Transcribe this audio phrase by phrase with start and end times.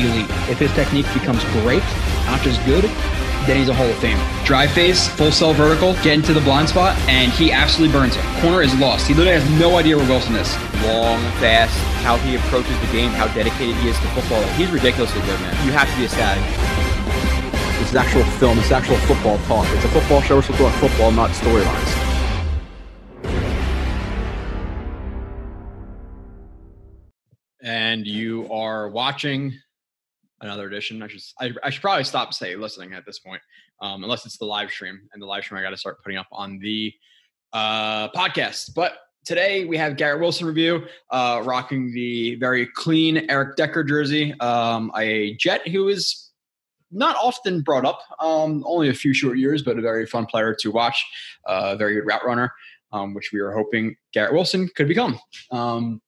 [0.00, 0.30] elite.
[0.48, 1.84] If his technique becomes great,
[2.26, 2.84] not just good,
[3.46, 4.18] then he's a Hall of Fame.
[4.44, 8.22] Drive face, full sell vertical, get into the blind spot, and he absolutely burns it.
[8.40, 9.06] Corner is lost.
[9.06, 10.54] He literally has no idea where Wilson is.
[10.86, 14.42] Long, fast, how he approaches the game, how dedicated he is to football.
[14.54, 15.66] He's ridiculously good, man.
[15.66, 16.42] You have to be ecstatic.
[17.80, 18.56] This is actual film.
[18.56, 19.66] This is actual football talk.
[19.74, 20.36] It's a football show.
[20.36, 21.98] We're supposed to talk football, not storylines.
[27.60, 29.52] And you are watching
[30.42, 31.02] another edition.
[31.02, 33.40] I should I, I should probably stop say listening at this point,
[33.80, 35.00] um, unless it's the live stream.
[35.12, 36.92] And the live stream I got to start putting up on the
[37.52, 38.74] uh, podcast.
[38.74, 38.92] But
[39.24, 44.90] today we have Garrett Wilson review, uh, rocking the very clean Eric Decker jersey, um,
[44.96, 46.30] a Jet who is
[46.90, 50.54] not often brought up, um, only a few short years, but a very fun player
[50.60, 51.02] to watch,
[51.48, 52.52] uh, a very good route runner,
[52.92, 55.18] um, which we are hoping Garrett Wilson could become.
[55.50, 56.02] Um,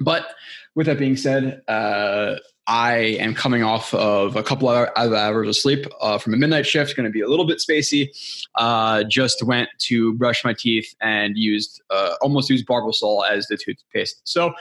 [0.00, 0.26] but
[0.74, 2.36] with that being said, uh,
[2.68, 6.66] I am coming off of a couple of hours of sleep uh, from a midnight
[6.66, 6.94] shift.
[6.94, 8.08] Going to be a little bit spacey.
[8.56, 13.56] Uh, just went to brush my teeth and used uh, almost used Barbasol as the
[13.56, 14.20] toothpaste.
[14.24, 14.52] So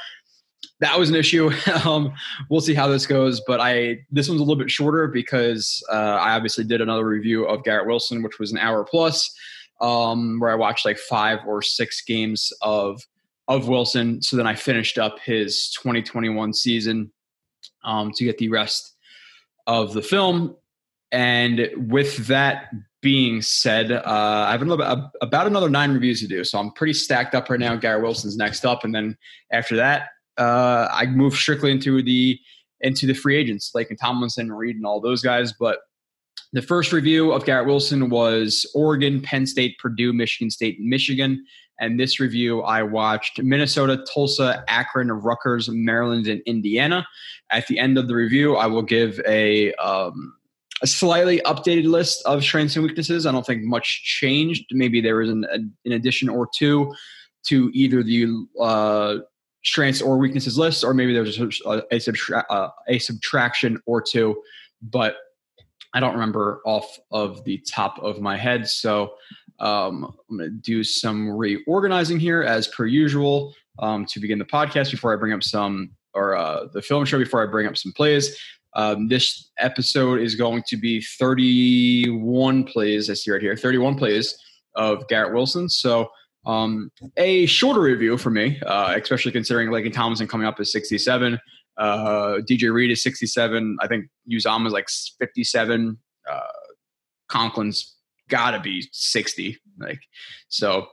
[0.79, 1.51] that was an issue.
[1.85, 2.13] um,
[2.49, 3.41] we'll see how this goes.
[3.45, 7.43] But I this one's a little bit shorter because uh, I obviously did another review
[7.43, 9.29] of Garrett Wilson, which was an hour plus,
[9.81, 13.01] um, where I watched like five or six games of
[13.49, 14.21] of Wilson.
[14.21, 17.11] So then I finished up his 2021 season
[17.83, 18.95] um, to get the rest
[19.65, 20.55] of the film.
[21.11, 26.43] And with that being said, uh, I have another, about another nine reviews to do.
[26.43, 27.75] So I'm pretty stacked up right now.
[27.75, 28.83] Gary Wilson's next up.
[28.83, 29.17] And then
[29.51, 32.39] after that, uh, I move strictly into the
[32.81, 35.51] into the free agents, like Tomlinson, Reed, and all those guys.
[35.51, 35.79] But
[36.53, 41.43] the first review of Garrett Wilson was Oregon, Penn State, Purdue, Michigan State, Michigan.
[41.79, 47.07] And this review, I watched Minnesota, Tulsa, Akron, Rutgers, Maryland, and Indiana.
[47.51, 50.33] At the end of the review, I will give a um,
[50.81, 53.25] a slightly updated list of strengths and weaknesses.
[53.25, 54.65] I don't think much changed.
[54.71, 56.93] Maybe there was an, an addition or two
[57.47, 59.17] to either the uh,
[59.63, 64.41] strengths or weaknesses list, or maybe there's a, a, subtra- uh, a subtraction or two.
[64.81, 65.15] But
[65.93, 68.67] I don't remember off of the top of my head.
[68.67, 69.13] So
[69.59, 74.45] um, I'm going to do some reorganizing here as per usual um, to begin the
[74.45, 77.77] podcast before I bring up some, or uh, the film show before I bring up
[77.77, 78.37] some plays.
[78.73, 84.37] Um, this episode is going to be 31 plays, I see right here, 31 plays
[84.75, 85.67] of Garrett Wilson.
[85.67, 86.09] So
[86.45, 91.39] um, a shorter review for me, uh, especially considering Laken Tomlinson coming up as 67.
[91.77, 93.77] Uh, DJ Reed is 67.
[93.81, 94.89] I think Uzomah is like
[95.19, 95.97] 57.
[96.29, 96.39] Uh,
[97.29, 97.97] Conklin's
[98.29, 100.01] gotta be 60 like
[100.49, 100.87] so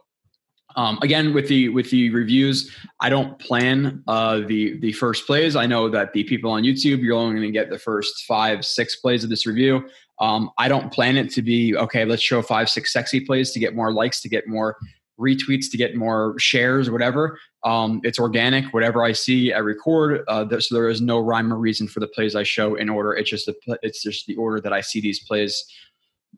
[0.76, 5.56] um, again with the with the reviews i don't plan uh, the the first plays
[5.56, 8.64] i know that the people on youtube you're only going to get the first five
[8.64, 9.84] six plays of this review
[10.20, 13.58] um, i don't plan it to be okay let's show five six sexy plays to
[13.58, 14.76] get more likes to get more
[15.18, 20.44] retweets to get more shares whatever um, it's organic whatever i see i record uh,
[20.60, 23.30] so there is no rhyme or reason for the plays i show in order it's
[23.30, 25.64] just the it's just the order that i see these plays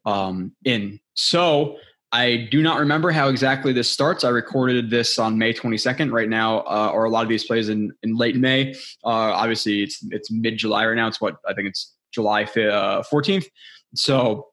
[0.04, 1.00] um, in.
[1.14, 1.76] So
[2.12, 4.24] I do not remember how exactly this starts.
[4.24, 6.12] I recorded this on May 22nd.
[6.12, 8.72] Right now, uh, or a lot of these plays in, in late May.
[9.04, 11.08] Uh, obviously, it's it's mid July right now.
[11.08, 13.44] It's what I think it's July 14th.
[13.44, 13.48] Uh,
[13.94, 14.48] so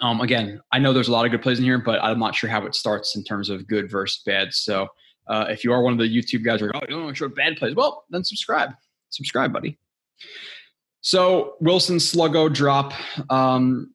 [0.00, 2.34] um, again, I know there's a lot of good plays in here, but I'm not
[2.34, 4.54] sure how it starts in terms of good versus bad.
[4.54, 4.88] So
[5.28, 7.18] uh, if you are one of the YouTube guys, are oh, you don't want to
[7.18, 8.70] show bad plays, well, then subscribe,
[9.10, 9.78] subscribe, buddy.
[11.00, 12.92] So Wilson Sluggo drop.
[13.30, 13.94] Um,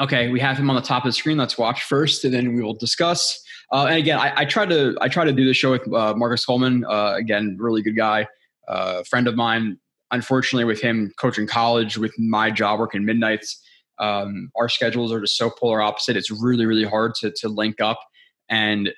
[0.00, 1.36] okay, we have him on the top of the screen.
[1.36, 3.42] Let's watch first, and then we will discuss.
[3.72, 6.14] Uh, and again, I, I, try to I try to do the show with uh,
[6.14, 6.84] Marcus Coleman.
[6.84, 8.26] Uh, again, really good guy,
[8.68, 9.78] uh, friend of mine.
[10.10, 13.62] Unfortunately, with him coaching college, with my job working midnights,
[13.98, 16.16] um, our schedules are just so polar opposite.
[16.16, 18.00] It's really really hard to to link up.
[18.48, 18.92] And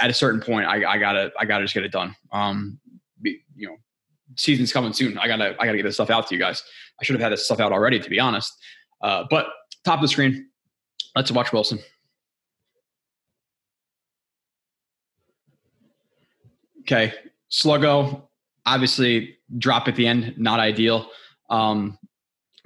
[0.00, 2.14] at a certain point, I, I gotta I gotta just get it done.
[2.32, 2.78] Um,
[3.22, 3.76] be, you know,
[4.36, 5.18] season's coming soon.
[5.18, 6.62] I gotta I gotta get this stuff out to you guys.
[7.00, 8.52] I should have had this stuff out already, to be honest.
[9.00, 9.46] Uh, but
[9.84, 10.48] top of the screen.
[11.14, 11.78] Let's watch Wilson.
[16.80, 17.14] Okay,
[17.50, 18.22] Sluggo,
[18.66, 21.08] obviously drop at the end, not ideal.
[21.48, 21.98] Um,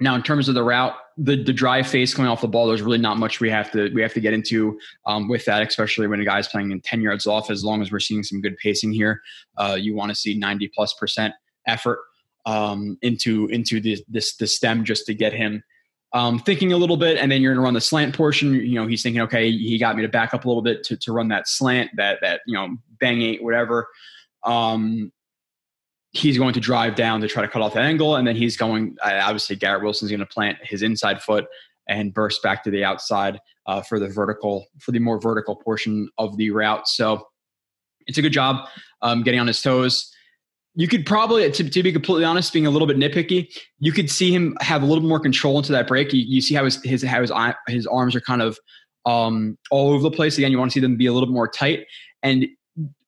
[0.01, 2.81] now, in terms of the route, the the drive face coming off the ball, there's
[2.81, 6.07] really not much we have to we have to get into um, with that, especially
[6.07, 7.49] when a guy's playing in 10 yards off.
[7.49, 9.21] As long as we're seeing some good pacing here,
[9.57, 11.33] uh, you want to see 90 plus percent
[11.67, 11.99] effort
[12.45, 15.63] um, into into the, this the stem just to get him
[16.13, 18.53] um, thinking a little bit, and then you're going to run the slant portion.
[18.53, 20.97] You know, he's thinking, okay, he got me to back up a little bit to,
[20.97, 23.87] to run that slant, that that you know, bang eight, whatever.
[24.43, 25.11] Um,
[26.11, 28.57] he's going to drive down to try to cut off that angle, and then he's
[28.57, 28.95] going.
[29.03, 31.45] Obviously, Garrett Wilson's going to plant his inside foot
[31.87, 36.09] and burst back to the outside uh, for the vertical, for the more vertical portion
[36.17, 36.87] of the route.
[36.87, 37.27] So
[38.07, 38.67] it's a good job
[39.01, 40.11] um, getting on his toes.
[40.75, 44.09] You could probably, to, to, be completely honest, being a little bit nitpicky, you could
[44.09, 46.13] see him have a little more control into that break.
[46.13, 47.31] You, you see how his his how his,
[47.67, 48.57] his arms are kind of
[49.05, 50.37] um, all over the place.
[50.37, 51.85] Again, you want to see them be a little bit more tight,
[52.23, 52.45] and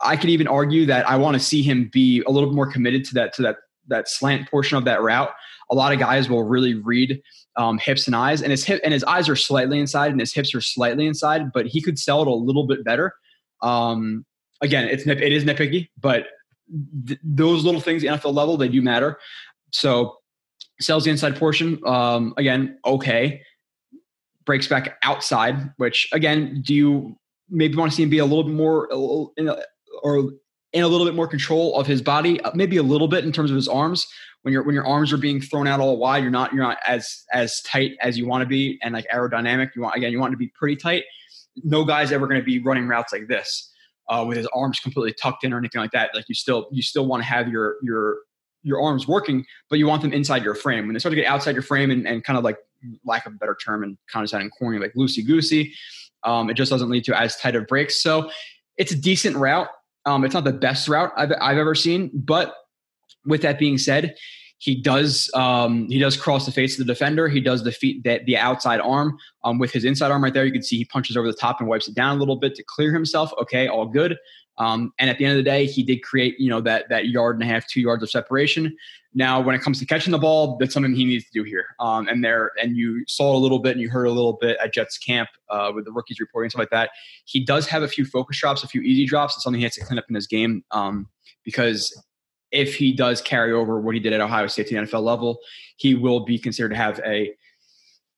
[0.01, 2.71] I could even argue that I want to see him be a little bit more
[2.71, 3.57] committed to that to that
[3.87, 5.31] that slant portion of that route.
[5.69, 7.21] A lot of guys will really read
[7.55, 10.33] um, hips and eyes, and his hip and his eyes are slightly inside, and his
[10.33, 13.13] hips are slightly inside, but he could sell it a little bit better.
[13.61, 14.25] Um,
[14.61, 16.27] again, it's it is nitpicky, but
[17.07, 19.19] th- those little things, the NFL level, they do matter.
[19.71, 20.17] So
[20.79, 21.79] sells the inside portion.
[21.85, 23.41] Um, again, okay.
[24.45, 27.17] Breaks back outside, which again, do you
[27.51, 30.31] maybe want to see him be a little bit more or
[30.73, 33.31] in a little bit more control of his body, uh, maybe a little bit in
[33.31, 34.07] terms of his arms.
[34.43, 36.77] When your when your arms are being thrown out all wide, you're not you're not
[36.87, 39.71] as as tight as you want to be, and like aerodynamic.
[39.75, 41.03] You want again, you want to be pretty tight.
[41.63, 43.71] No guy's ever going to be running routes like this
[44.09, 46.11] uh, with his arms completely tucked in or anything like that.
[46.15, 48.17] Like you still you still want to have your your
[48.63, 50.85] your arms working, but you want them inside your frame.
[50.85, 52.57] When they start to get outside your frame and, and kind of like
[53.05, 55.73] lack of a better term and kind of sounding corny, like loosey goosey,
[56.23, 58.01] um, it just doesn't lead to as tight of breaks.
[58.01, 58.29] So
[58.77, 59.67] it's a decent route.
[60.05, 62.55] Um, it's not the best route I've, I've ever seen, but
[63.25, 64.15] with that being said,
[64.57, 67.27] he does um, he does cross the face of the defender.
[67.27, 70.45] He does defeat the, the outside arm um, with his inside arm right there.
[70.45, 72.53] You can see he punches over the top and wipes it down a little bit
[72.55, 73.31] to clear himself.
[73.41, 74.17] Okay, all good.
[74.59, 77.07] Um, and at the end of the day, he did create you know that that
[77.07, 78.75] yard and a half, two yards of separation.
[79.13, 81.65] Now, when it comes to catching the ball, that's something he needs to do here.
[81.79, 84.57] Um, and there, and you saw a little bit, and you heard a little bit
[84.63, 86.91] at Jets camp uh, with the rookies reporting and stuff like that.
[87.25, 89.35] He does have a few focus drops, a few easy drops.
[89.35, 91.09] It's something he has to clean up in his game um,
[91.43, 91.93] because
[92.51, 95.39] if he does carry over what he did at Ohio State to the NFL level,
[95.75, 97.33] he will be considered to have a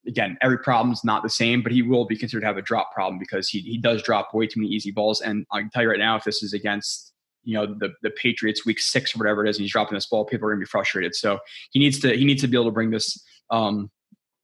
[0.08, 2.92] again, every problem's not the same, but he will be considered to have a drop
[2.94, 5.22] problem because he he does drop way too many easy balls.
[5.22, 7.13] And I can tell you right now, if this is against
[7.44, 10.08] you know the the Patriots week six or whatever it is, and he's dropping this
[10.08, 11.16] ball, people are gonna be frustrated.
[11.16, 11.40] So
[11.72, 13.90] he needs to he needs to be able to bring this um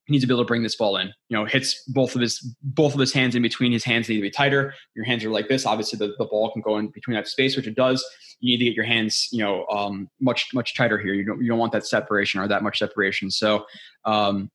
[0.09, 1.13] he needs to be able to bring this ball in.
[1.27, 3.71] You know, hits both of his both of his hands in between.
[3.71, 4.73] His hands need to be tighter.
[4.95, 5.67] Your hands are like this.
[5.67, 8.03] Obviously, the, the ball can go in between that space, which it does.
[8.39, 11.13] You need to get your hands, you know, um, much much tighter here.
[11.13, 13.29] You don't you don't want that separation or that much separation.
[13.29, 13.67] So,
[14.03, 14.49] um,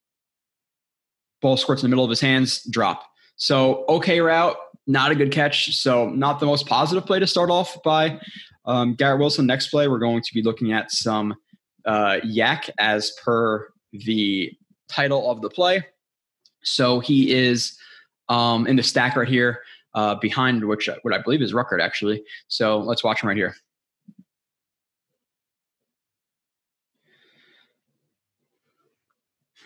[1.41, 3.05] ball squirts in the middle of his hands, drop.
[3.37, 4.57] So, okay route,
[4.87, 5.75] not a good catch.
[5.77, 8.21] So, not the most positive play to start off by
[8.67, 9.47] um, Garrett Wilson.
[9.47, 11.35] Next play, we're going to be looking at some
[11.85, 14.53] uh, YAC as per the
[14.89, 15.85] title of the play.
[16.63, 17.79] So he is
[18.29, 19.61] um, in the stack right here
[19.95, 22.25] uh, behind which what I believe is Ruckert actually.
[22.49, 23.55] So let's watch him right here.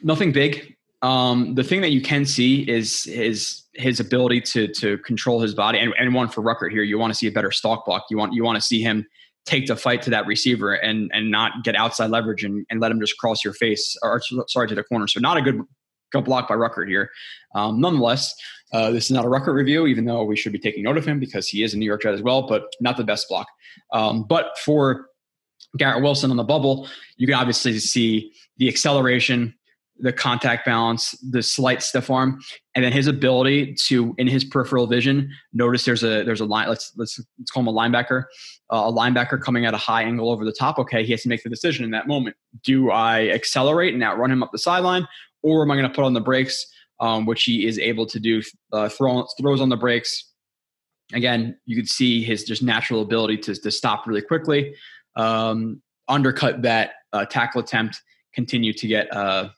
[0.02, 0.76] Nothing big.
[1.02, 5.54] Um, the thing that you can see is his his ability to to control his
[5.54, 5.78] body.
[5.78, 8.06] And, and one for Ruckert here, you want to see a better stalk block.
[8.10, 9.06] You want you want to see him
[9.46, 12.90] take the fight to that receiver and and not get outside leverage and, and let
[12.90, 15.06] him just cross your face or sorry to the corner.
[15.06, 15.60] So not a good
[16.12, 17.10] good block by Ruckert here.
[17.54, 18.34] Um, nonetheless,
[18.72, 21.06] uh, this is not a Ruckert review, even though we should be taking note of
[21.06, 23.46] him because he is a New York Jet as well, but not the best block.
[23.92, 25.08] Um, but for
[25.76, 29.54] Garrett Wilson on the bubble, you can obviously see the acceleration,
[30.00, 32.40] the contact balance, the slight stiff arm,
[32.74, 36.68] and then his ability to, in his peripheral vision, notice there's a there's a line.
[36.68, 38.24] Let's let's let's call him a linebacker.
[38.72, 40.78] Uh, a linebacker coming at a high angle over the top.
[40.78, 42.36] Okay, he has to make the decision in that moment.
[42.62, 45.06] Do I accelerate and outrun him up the sideline,
[45.42, 46.64] or am I going to put on the brakes,
[47.00, 48.42] um, which he is able to do?
[48.72, 50.32] Uh, throw, throws on the brakes.
[51.12, 54.74] Again, you could see his just natural ability to to stop really quickly,
[55.16, 58.00] um, undercut that uh, tackle attempt,
[58.34, 59.48] continue to get uh,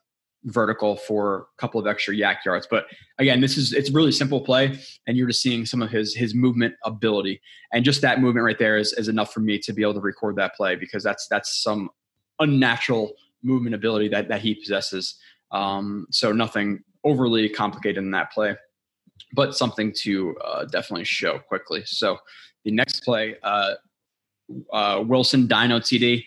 [0.44, 2.66] vertical for a couple of extra YAC yards.
[2.70, 2.87] But
[3.18, 6.35] again, this is it's really simple play, and you're just seeing some of his his
[6.35, 7.40] movement ability,
[7.73, 10.00] and just that movement right there is, is enough for me to be able to
[10.00, 11.90] record that play because that's that's some
[12.38, 15.16] unnatural movement ability that that he possesses.
[15.52, 18.56] Um, so nothing overly complicated in that play,
[19.32, 21.82] but something to uh, definitely show quickly.
[21.85, 22.18] So
[22.64, 23.75] the next play, uh,
[24.73, 26.25] uh, Wilson Dino TD.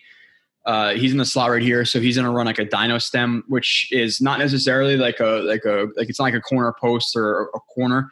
[0.66, 3.44] Uh, he's in the slot right here, so he's gonna run like a dino stem,
[3.48, 7.16] which is not necessarily like a like a like it's not like a corner post
[7.16, 8.10] or a corner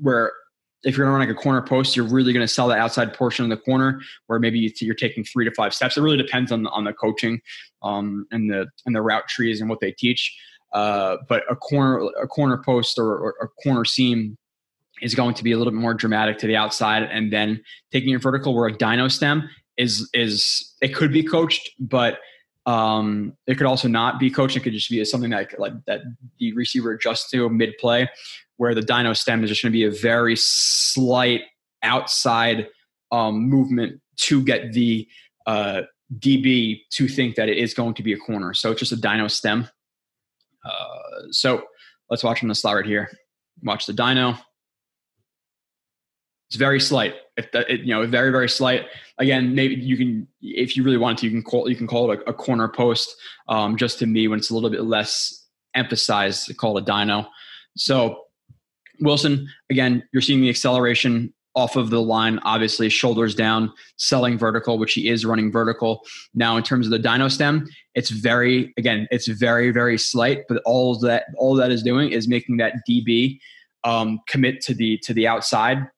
[0.00, 0.32] where
[0.82, 3.44] if you're gonna run like a corner post, you're really gonna sell the outside portion
[3.44, 5.96] of the corner, where maybe you're taking three to five steps.
[5.96, 7.40] It really depends on the, on the coaching
[7.82, 10.38] um, and the and the route trees and what they teach.
[10.72, 14.36] Uh, but a corner a corner post or, or a corner seam
[15.02, 18.10] is going to be a little bit more dramatic to the outside, and then taking
[18.10, 19.48] your vertical where a dino stem
[19.80, 22.18] is is it could be coached, but
[22.66, 24.56] um, it could also not be coached.
[24.56, 26.02] It could just be something that like that
[26.38, 28.08] the receiver adjusts to mid play,
[28.58, 31.42] where the dino stem is just going to be a very slight
[31.82, 32.68] outside
[33.10, 35.08] um, movement to get the
[35.46, 35.82] uh,
[36.18, 38.52] DB to think that it is going to be a corner.
[38.52, 39.68] So it's just a dino stem.
[40.64, 41.64] Uh, so
[42.10, 43.10] let's watch on the slide right here.
[43.62, 44.36] Watch the dino.
[46.48, 47.14] It's very slight.
[47.40, 48.86] If it, you know, very very slight.
[49.18, 52.10] Again, maybe you can, if you really want to, you can call you can call
[52.10, 53.14] it a, a corner post.
[53.48, 57.26] Um, just to me, when it's a little bit less emphasized, call it a dino.
[57.76, 58.24] So
[59.00, 64.78] Wilson, again, you're seeing the acceleration off of the line, obviously shoulders down, selling vertical,
[64.78, 66.02] which he is running vertical.
[66.32, 70.62] Now, in terms of the dino stem, it's very again, it's very very slight, but
[70.64, 73.38] all that all that is doing is making that DB
[73.84, 75.88] um, commit to the to the outside,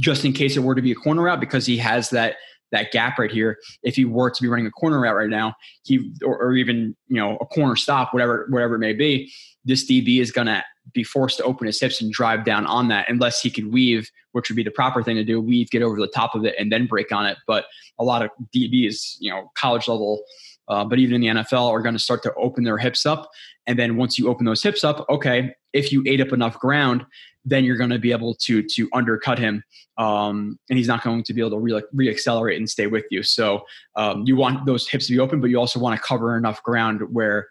[0.00, 2.36] just in case it were to be a corner route, because he has that
[2.72, 3.58] that gap right here.
[3.82, 5.54] If he were to be running a corner route right now,
[5.84, 9.32] he or, or even you know a corner stop, whatever whatever it may be,
[9.64, 13.08] this DB is to be forced to open his hips and drive down on that
[13.08, 15.40] unless he could weave, which would be the proper thing to do.
[15.40, 17.36] Weave, get over the top of it, and then break on it.
[17.46, 17.66] But
[17.98, 20.22] a lot of DBs, you know, college level,
[20.68, 23.30] uh, but even in the NFL, are going to start to open their hips up.
[23.66, 27.04] And then once you open those hips up, okay, if you ate up enough ground,
[27.44, 29.62] then you're going to be able to to undercut him,
[29.98, 33.22] um, and he's not going to be able to re- reaccelerate and stay with you.
[33.22, 33.62] So
[33.96, 36.62] um, you want those hips to be open, but you also want to cover enough
[36.62, 37.48] ground where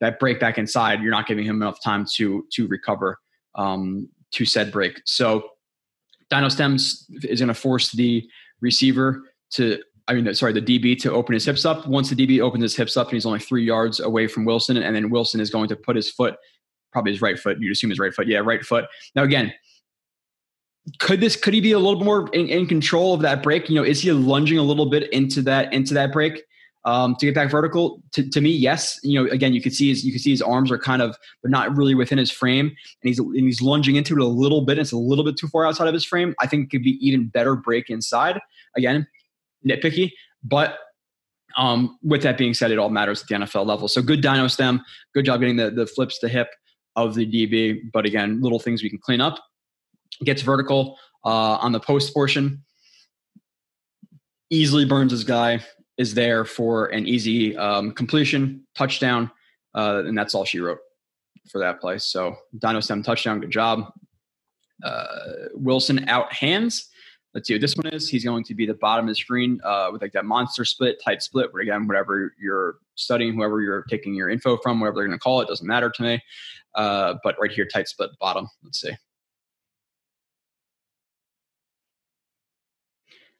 [0.00, 3.18] that break back inside, you're not giving him enough time to to recover
[3.54, 5.00] um, to said break.
[5.04, 5.50] So
[6.30, 8.28] Dino Stems is going to force the
[8.60, 11.86] receiver to, I mean, sorry, the DB to open his hips up.
[11.86, 14.76] Once the DB opens his hips up and he's only three yards away from Wilson,
[14.76, 16.36] and then Wilson is going to put his foot,
[16.96, 17.58] probably his right foot.
[17.60, 18.26] You'd assume his right foot.
[18.26, 18.86] Yeah, right foot.
[19.14, 19.52] Now again,
[20.98, 23.68] could this could he be a little more in, in control of that break?
[23.68, 26.42] You know, is he lunging a little bit into that into that break?
[26.86, 28.00] um, to get back vertical.
[28.12, 28.98] To, to me, yes.
[29.02, 31.16] You know, again, you can see his you can see his arms are kind of
[31.42, 34.62] they're not really within his frame, and he's and he's lunging into it a little
[34.62, 34.78] bit.
[34.78, 36.34] It's a little bit too far outside of his frame.
[36.40, 38.40] I think it could be even better break inside.
[38.76, 39.06] Again,
[39.68, 40.12] nitpicky,
[40.44, 40.78] but
[41.56, 43.88] um, with that being said, it all matters at the NFL level.
[43.88, 46.48] So good dino stem, good job getting the the flips to hip
[46.96, 47.90] of the DB.
[47.92, 49.38] But again, little things we can clean up.
[50.24, 52.64] Gets vertical uh, on the post portion.
[54.50, 55.60] Easily burns his guy
[55.98, 59.30] is there for an easy um, completion touchdown,
[59.74, 60.78] uh, and that's all she wrote
[61.50, 61.98] for that play.
[61.98, 63.92] So Dino Stem touchdown, good job.
[64.82, 65.06] Uh,
[65.54, 66.88] Wilson out hands.
[67.36, 68.08] Let's see what this one is.
[68.08, 71.02] He's going to be the bottom of the screen uh, with like that monster split
[71.04, 71.52] type split.
[71.52, 75.22] Where again, whatever you're studying, whoever you're taking your info from, whatever they're going to
[75.22, 76.22] call it, doesn't matter to me.
[76.74, 78.48] Uh, but right here, tight split bottom.
[78.64, 78.92] Let's see.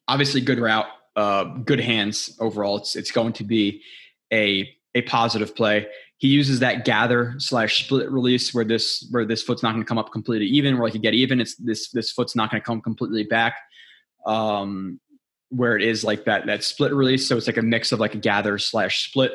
[0.07, 0.87] Obviously, good route
[1.17, 2.77] uh, good hands overall.
[2.77, 3.83] It's it's going to be
[4.33, 5.87] a a positive play.
[6.19, 9.89] He uses that gather slash split release where this where this foot's not going to
[9.89, 11.41] come up completely even, where like you get even.
[11.41, 13.57] It's this this foot's not going to come completely back.
[14.27, 15.01] Um,
[15.51, 18.15] where it is like that that split release, so it's like a mix of like
[18.15, 19.33] a gather slash split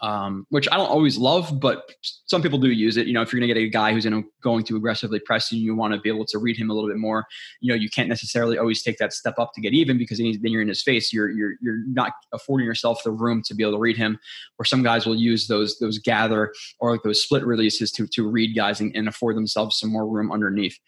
[0.00, 1.90] um, which I don't always love, but
[2.26, 3.08] some people do use it.
[3.08, 5.18] You know, if you're going to get a guy who's in a, going to aggressively
[5.18, 7.26] press you, you want to be able to read him a little bit more.
[7.60, 10.38] You know, you can't necessarily always take that step up to get even because then
[10.42, 11.12] you're in his face.
[11.12, 14.18] You're you're you're not affording yourself the room to be able to read him.
[14.58, 18.28] Or some guys will use those those gather or like those split releases to to
[18.28, 20.78] read guys and, and afford themselves some more room underneath.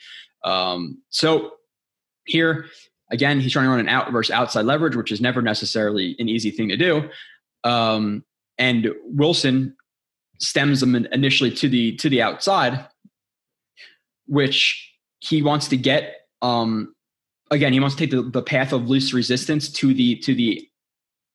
[0.45, 1.53] Um, so
[2.27, 2.67] here
[3.11, 6.29] again, he's trying to run an out versus outside leverage, which is never necessarily an
[6.29, 7.09] easy thing to do.
[7.65, 8.25] Um,
[8.59, 9.77] and Wilson
[10.39, 12.87] stems them initially to the to the outside,
[14.27, 16.27] which he wants to get.
[16.43, 16.95] Um,
[17.51, 20.67] again, he wants to take the, the path of least resistance to the to the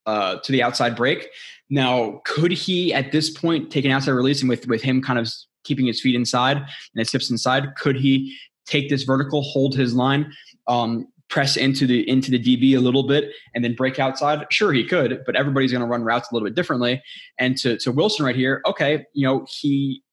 [0.05, 1.29] uh, to the outside break.
[1.69, 5.19] Now, could he at this point take an outside release and with with him kind
[5.19, 5.31] of
[5.63, 9.93] keeping his feet inside and his hips inside, could he take this vertical, hold his
[9.93, 10.31] line,
[10.67, 14.45] um, press into the into the DB a little bit and then break outside?
[14.51, 17.01] Sure, he could, but everybody's going to run routes a little bit differently.
[17.39, 20.03] And to to Wilson right here, okay, you know he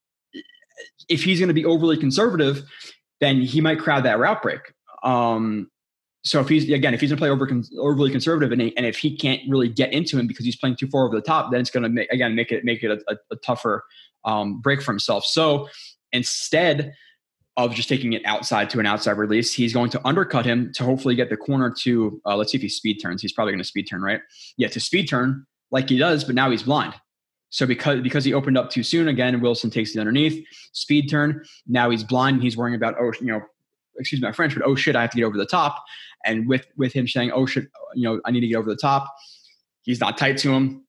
[1.08, 2.62] if he's going to be overly conservative,
[3.20, 4.60] then he might crowd that route break.
[5.02, 5.68] Um,
[6.24, 7.48] so if he's again, if he's going to play over
[7.80, 10.76] overly conservative, and, he, and if he can't really get into him because he's playing
[10.76, 12.90] too far over the top, then it's going to make again make it make it
[12.90, 13.84] a, a, a tougher
[14.24, 15.24] um, break for himself.
[15.24, 15.68] So
[16.12, 16.92] instead,
[17.56, 19.52] of just taking it outside to an outside release.
[19.52, 22.62] He's going to undercut him to hopefully get the corner to, uh, let's see if
[22.62, 23.20] he speed turns.
[23.20, 24.20] He's probably going to speed turn, right?
[24.56, 26.94] Yeah, to speed turn like he does, but now he's blind.
[27.50, 30.42] So because because he opened up too soon, again, Wilson takes the underneath
[30.72, 31.44] speed turn.
[31.66, 32.36] Now he's blind.
[32.36, 33.42] and he's worrying about oh, you know,
[33.98, 35.84] excuse my French, but oh shit, I have to get over the top.
[36.24, 38.76] And with with him saying, oh shit, you know, I need to get over the
[38.76, 39.14] top,
[39.82, 40.86] he's not tight to him.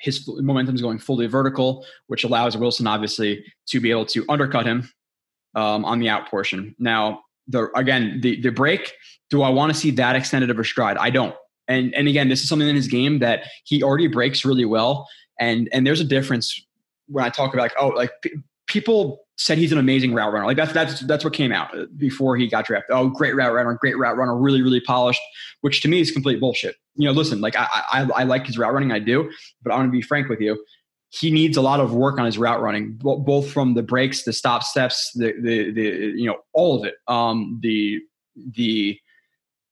[0.00, 4.66] His momentum is going fully vertical, which allows Wilson obviously to be able to undercut
[4.66, 4.90] him
[5.54, 6.74] um, on the out portion.
[6.78, 8.92] Now, the again the the break.
[9.30, 10.96] Do I want to see that extended of a stride?
[10.96, 11.34] I don't.
[11.68, 15.08] And and again, this is something in his game that he already breaks really well.
[15.40, 16.60] And and there's a difference
[17.08, 18.34] when I talk about like oh like p-
[18.66, 20.46] people said he's an amazing route runner.
[20.46, 22.94] Like that's that's that's what came out before he got drafted.
[22.94, 25.20] Oh, great route runner, great route runner, really really polished.
[25.62, 26.76] Which to me is complete bullshit.
[26.96, 29.30] You know, listen, like I I, I like his route running, I do,
[29.62, 30.62] but I want to be frank with you.
[31.12, 34.32] He needs a lot of work on his route running, both from the breaks, the
[34.32, 35.82] stop steps, the the the
[36.16, 36.94] you know all of it.
[37.06, 38.00] Um, the
[38.36, 38.98] the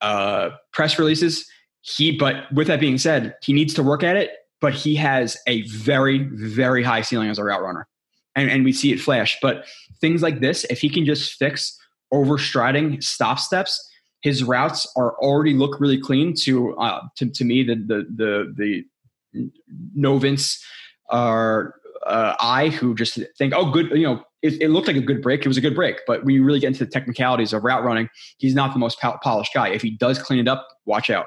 [0.00, 1.46] uh, press releases.
[1.82, 4.32] He, but with that being said, he needs to work at it.
[4.60, 7.88] But he has a very very high ceiling as a route runner
[8.36, 9.38] and, and we see it flash.
[9.40, 9.66] But
[10.00, 11.78] things like this, if he can just fix
[12.12, 13.88] overstriding stop steps,
[14.22, 18.84] his routes are already look really clean to uh, to, to me the the the
[19.32, 19.50] the
[19.94, 20.62] novice
[21.10, 21.74] are
[22.06, 25.20] uh, I who just think oh good you know it, it, looked like a good
[25.20, 25.40] break.
[25.40, 25.98] It was a good break.
[26.06, 28.98] But when you really get into the technicalities of route running he's not the most
[29.00, 29.68] polished guy.
[29.68, 31.26] If he does clean it up watch out.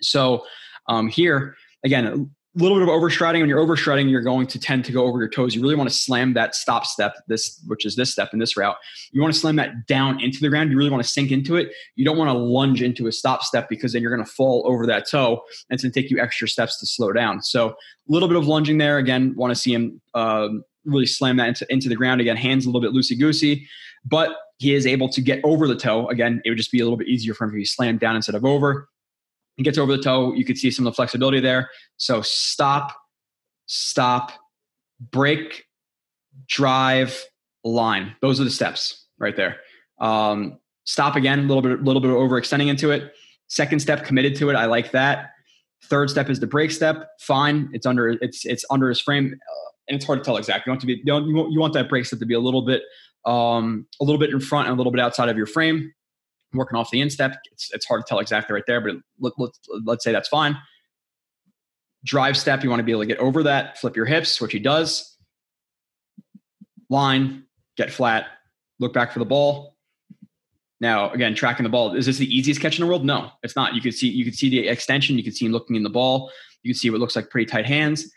[0.00, 0.44] So
[0.88, 3.40] um, here again little bit of overstriding.
[3.40, 5.54] When you're overstriding, you're going to tend to go over your toes.
[5.54, 8.56] You really want to slam that stop step, this which is this step in this
[8.56, 8.76] route.
[9.12, 10.70] You want to slam that down into the ground.
[10.70, 11.72] You really want to sink into it.
[11.96, 14.62] You don't want to lunge into a stop step because then you're going to fall
[14.66, 17.42] over that toe, and it's going to take you extra steps to slow down.
[17.42, 17.74] So a
[18.08, 18.98] little bit of lunging there.
[18.98, 22.20] Again, want to see him um, really slam that into, into the ground.
[22.20, 23.66] Again, hands a little bit loosey goosey,
[24.04, 26.08] but he is able to get over the toe.
[26.08, 28.14] Again, it would just be a little bit easier for him if he slammed down
[28.14, 28.88] instead of over.
[29.56, 30.32] He gets over the toe.
[30.34, 31.70] You could see some of the flexibility there.
[31.96, 32.94] So stop,
[33.66, 34.32] stop,
[35.12, 35.64] break,
[36.48, 37.24] drive,
[37.62, 38.14] line.
[38.20, 39.56] Those are the steps right there.
[40.00, 43.12] Um, stop again, a little bit, a little bit of overextending into it.
[43.48, 44.56] Second step, committed to it.
[44.56, 45.30] I like that.
[45.84, 47.08] Third step is the break step.
[47.20, 50.70] Fine, it's under it's it's under his frame, uh, and it's hard to tell exactly.
[50.70, 52.62] You want to be you want, you want that break step to be a little
[52.62, 52.82] bit
[53.26, 55.92] um, a little bit in front and a little bit outside of your frame
[56.58, 57.36] working off the instep.
[57.52, 59.50] It's, it's hard to tell exactly right there, but let, let,
[59.84, 60.56] let's say that's fine.
[62.04, 64.52] Drive step, you want to be able to get over that, flip your hips, which
[64.52, 65.16] he does.
[66.90, 67.44] Line,
[67.76, 68.26] get flat,
[68.78, 69.74] look back for the ball.
[70.80, 71.94] Now, again, tracking the ball.
[71.94, 73.06] Is this the easiest catch in the world?
[73.06, 73.74] No, it's not.
[73.74, 75.16] You can see you can see the extension.
[75.16, 76.30] You can see him looking in the ball.
[76.62, 78.12] You can see what looks like pretty tight hands.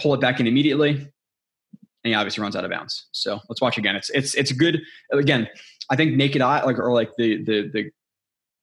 [0.00, 1.10] Pull it back in immediately, and
[2.02, 3.06] he obviously runs out of bounds.
[3.12, 3.94] So let's watch again.
[3.94, 4.80] It's it's it's good.
[5.12, 5.48] Again,
[5.90, 7.90] I think naked eye, like or like the the the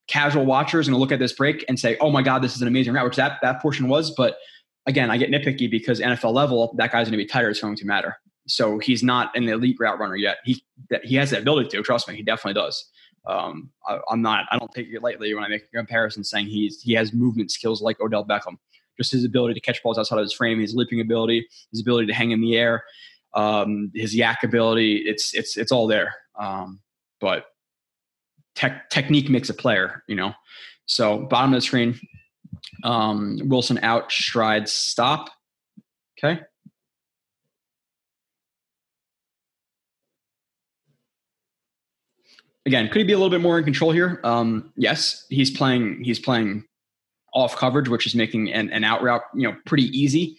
[0.08, 2.56] casual watcher is going to look at this break and say, "Oh my God, this
[2.56, 4.12] is an amazing route," which that that portion was.
[4.12, 4.38] But
[4.86, 7.50] again, I get nitpicky because NFL level, that guy's going to be tighter.
[7.50, 8.18] It's going to matter.
[8.48, 10.38] So he's not an elite route runner yet.
[10.46, 11.84] He that, he has the ability to.
[11.84, 12.90] Trust me, he definitely does.
[13.28, 14.46] Um, I, am not.
[14.52, 17.52] I don't take it lightly when I make a comparison saying he's he has movement
[17.52, 18.58] skills like Odell Beckham.
[18.98, 22.08] Just his ability to catch balls outside of his frame, his leaping ability, his ability
[22.08, 22.84] to hang in the air,
[23.34, 24.98] um, his YAC ability.
[24.98, 26.14] It's it's it's all there.
[26.40, 26.80] Um,
[27.20, 27.46] but
[28.56, 30.34] tech, technique makes a player, you know.
[30.86, 32.00] So bottom of the screen,
[32.84, 35.30] um, Wilson out, stride, stop.
[36.18, 36.42] Okay.
[42.66, 44.20] Again, could he be a little bit more in control here?
[44.24, 46.04] Um, yes, he's playing.
[46.04, 46.64] He's playing
[47.32, 50.38] off coverage, which is making an, an out route, you know, pretty easy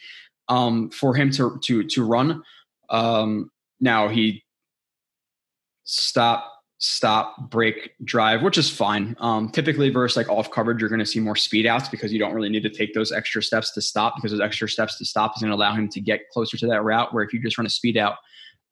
[0.49, 2.43] um, for him to to to run.
[2.91, 4.45] Um, now he
[5.85, 9.17] stop stop, break, drive, which is fine.
[9.21, 12.19] Um, typically, versus like off coverage, you're going to see more speed outs because you
[12.19, 15.05] don't really need to take those extra steps to stop because those extra steps to
[15.05, 17.13] stop is going to allow him to get closer to that route.
[17.15, 18.17] Where if you just run a speed out,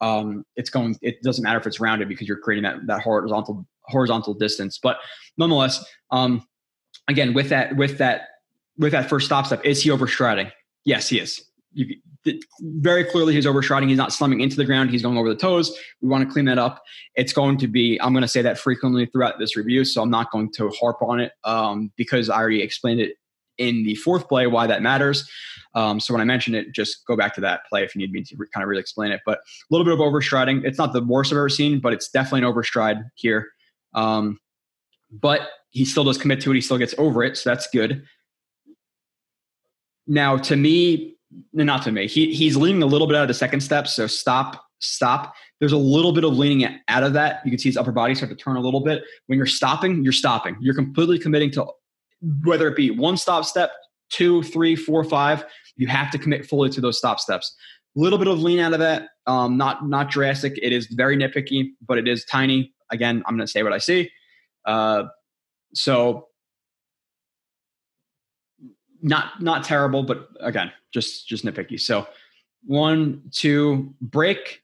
[0.00, 0.96] um, it's going.
[1.02, 4.78] It doesn't matter if it's rounded because you're creating that that horizontal horizontal distance.
[4.82, 4.98] But
[5.38, 6.46] nonetheless, um,
[7.08, 8.28] again with that with that
[8.76, 10.50] with that first stop step, is he overstriding?
[10.84, 11.42] Yes, he is.
[11.74, 11.96] You,
[12.60, 13.88] very clearly he's overshotting.
[13.88, 14.90] He's not slumming into the ground.
[14.90, 15.76] He's going over the toes.
[16.00, 16.82] We want to clean that up.
[17.16, 19.84] It's going to be, I'm going to say that frequently throughout this review.
[19.84, 23.16] So I'm not going to harp on it um, because I already explained it
[23.58, 25.28] in the fourth play why that matters.
[25.74, 28.12] Um, so when I mention it, just go back to that play if you need
[28.12, 29.20] me to re- kind of really explain it.
[29.26, 30.64] But a little bit of overstriding.
[30.64, 33.48] It's not the worst I've ever seen, but it's definitely an overstride here.
[33.92, 34.38] Um,
[35.10, 36.54] but he still does commit to it.
[36.54, 37.36] He still gets over it.
[37.36, 38.04] So that's good.
[40.06, 41.13] Now, to me,
[41.52, 42.06] not to me.
[42.06, 43.86] He he's leaning a little bit out of the second step.
[43.86, 45.34] So stop, stop.
[45.60, 47.40] There's a little bit of leaning out of that.
[47.44, 49.02] You can see his upper body start to turn a little bit.
[49.26, 50.56] When you're stopping, you're stopping.
[50.60, 51.66] You're completely committing to
[52.44, 53.70] whether it be one stop step,
[54.10, 55.44] two, three, four, five.
[55.76, 57.54] You have to commit fully to those stop steps.
[57.96, 59.08] A little bit of lean out of that.
[59.26, 60.58] Um, not not drastic.
[60.62, 62.72] It is very nitpicky, but it is tiny.
[62.90, 64.10] again, I'm going to say what I see.
[64.64, 65.04] Uh,
[65.74, 66.28] so
[69.04, 71.78] not not terrible, but again, just just nitpicky.
[71.78, 72.08] So
[72.64, 74.62] one, two, break,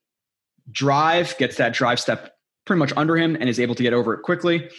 [0.72, 4.14] drive, gets that drive step pretty much under him and is able to get over
[4.14, 4.70] it quickly.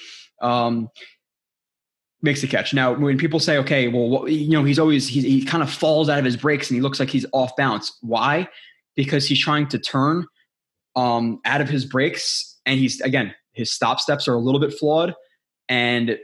[0.41, 0.89] Um,
[2.24, 2.74] makes the catch.
[2.74, 6.10] Now, when people say, okay, well, you know, he's always, he, he kind of falls
[6.10, 7.97] out of his breaks and he looks like he's off balance.
[8.02, 8.47] Why?
[8.95, 10.26] Because he's trying to turn
[10.95, 12.60] um, out of his breaks.
[12.65, 15.13] And he's, again, his stop steps are a little bit flawed.
[15.67, 16.17] And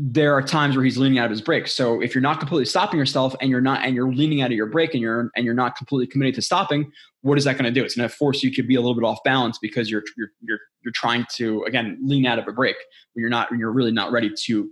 [0.00, 1.66] there are times where he's leaning out of his break.
[1.66, 4.56] So if you're not completely stopping yourself and you're not, and you're leaning out of
[4.56, 7.64] your break and you're, and you're not completely committed to stopping, what is that going
[7.64, 7.84] to do?
[7.84, 10.28] It's going to force you to be a little bit off balance because you're, you're,
[10.40, 12.76] you're, you're trying to, again, lean out of a break
[13.12, 14.70] when you're not, when you're really not ready to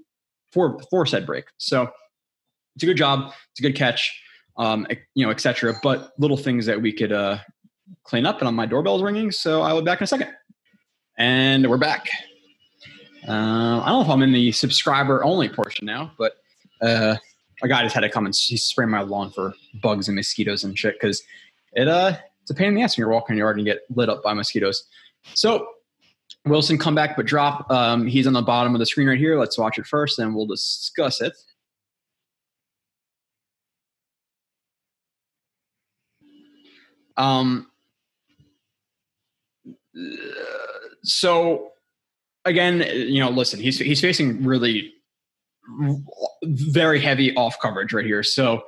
[0.53, 1.47] for for said break.
[1.59, 1.91] So
[2.77, 3.33] it's a good job.
[3.51, 4.23] It's a good catch.
[4.59, 5.75] Um, you know, etc.
[5.83, 7.39] But little things that we could uh,
[8.05, 8.39] clean up.
[8.39, 10.33] And on my doorbell's ringing, so I will be back in a second.
[11.19, 12.09] And we're back.
[13.29, 16.37] Uh, I don't know if I'm in the subscriber only portion now, but
[16.81, 17.17] uh,
[17.63, 20.79] a guy just had to come and spray my lawn for bugs and mosquitoes and
[20.79, 21.23] shit because
[21.73, 23.67] it uh it's a pain in the ass when you're walking in your yard and
[23.67, 24.85] get lit up by mosquitoes.
[25.35, 25.67] So
[26.45, 27.69] Wilson come back but drop.
[27.71, 29.37] Um, he's on the bottom of the screen right here.
[29.39, 31.33] Let's watch it first, and we'll discuss it.
[37.17, 37.67] Um,
[41.03, 41.73] so
[42.47, 44.93] again, you know, listen, he's he's facing really
[46.43, 48.23] very heavy off coverage right here.
[48.23, 48.63] So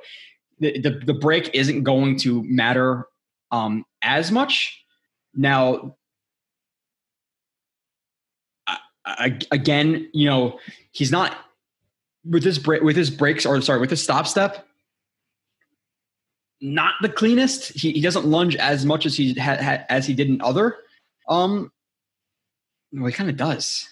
[0.59, 3.07] the the, the break isn't going to matter
[3.51, 4.83] um, as much.
[5.33, 5.95] Now
[9.51, 10.59] again, you know,
[10.91, 11.35] he's not
[12.25, 14.65] with his break with his breaks or sorry with his stop step.
[16.61, 17.71] Not the cleanest.
[17.71, 20.75] He, he doesn't lunge as much as he had, had as he did in other.
[21.29, 21.71] Um,
[22.91, 23.87] well, he kind of does.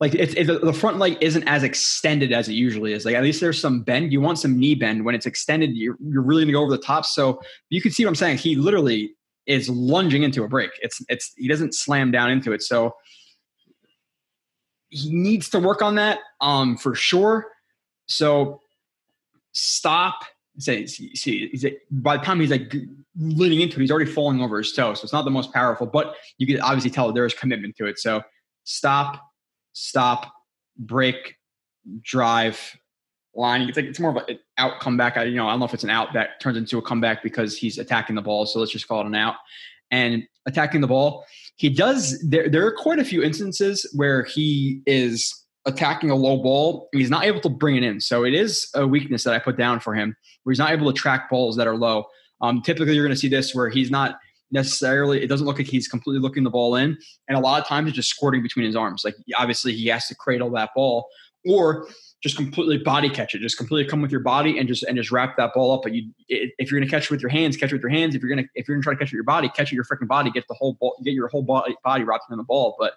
[0.00, 3.04] Like it's, it, the front leg isn't as extended as it usually is.
[3.04, 4.12] Like at least there's some bend.
[4.12, 5.76] You want some knee bend when it's extended.
[5.76, 7.04] You're, you're really gonna go over the top.
[7.04, 7.40] So
[7.70, 8.38] you can see what I'm saying.
[8.38, 9.12] He literally
[9.46, 10.70] is lunging into a break.
[10.80, 12.62] It's it's he doesn't slam down into it.
[12.62, 12.96] So
[14.88, 17.46] he needs to work on that um, for sure.
[18.06, 18.60] So
[19.52, 20.24] stop.
[20.58, 22.74] Say, see, see, by the time he's like
[23.16, 24.94] leaning into it, he's already falling over his toe.
[24.94, 27.86] So it's not the most powerful, but you can obviously tell there is commitment to
[27.86, 27.98] it.
[27.98, 28.22] So
[28.64, 29.22] stop,
[29.72, 30.32] stop,
[30.78, 31.36] break,
[32.02, 32.76] drive,
[33.34, 33.62] line.
[33.62, 35.16] It's like it's more of an out comeback.
[35.16, 37.22] I, you know, I don't know if it's an out that turns into a comeback
[37.22, 38.46] because he's attacking the ball.
[38.46, 39.36] So let's just call it an out.
[39.90, 41.24] And attacking the ball,
[41.56, 46.42] he does there there are quite a few instances where he is attacking a low
[46.42, 49.38] ball he's not able to bring it in so it is a weakness that i
[49.38, 52.04] put down for him where he's not able to track balls that are low
[52.40, 54.18] um, typically you're going to see this where he's not
[54.50, 56.98] necessarily it doesn't look like he's completely looking the ball in
[57.28, 60.06] and a lot of times it's just squirting between his arms like obviously he has
[60.08, 61.06] to cradle that ball
[61.44, 61.86] or
[62.22, 63.40] just completely body catch it.
[63.40, 65.82] Just completely come with your body and just and just wrap that ball up.
[65.82, 68.14] But you, if you're gonna catch it with your hands, catch it with your hands.
[68.14, 69.74] If you're gonna if you're gonna try to catch it with your body, catch it
[69.74, 70.30] your freaking body.
[70.30, 72.76] Get the whole ball, get your whole body body wrapped in the ball.
[72.78, 72.94] But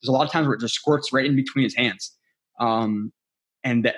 [0.00, 2.16] there's a lot of times where it just squirts right in between his hands,
[2.58, 3.12] um,
[3.64, 3.96] and that,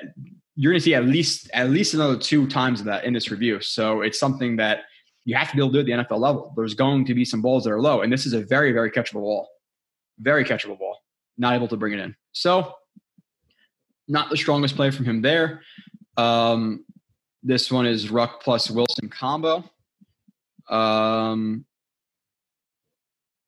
[0.57, 3.61] you're gonna see at least at least another two times of that in this review.
[3.61, 4.81] So it's something that
[5.25, 6.53] you have to be able to do at the NFL level.
[6.57, 8.91] There's going to be some balls that are low, and this is a very very
[8.91, 9.49] catchable ball,
[10.19, 10.99] very catchable ball.
[11.38, 12.15] Not able to bring it in.
[12.33, 12.75] So
[14.09, 15.62] not the strongest play from him there.
[16.17, 16.85] Um,
[17.43, 19.65] this one is Ruck plus Wilson combo.
[20.69, 21.65] Um,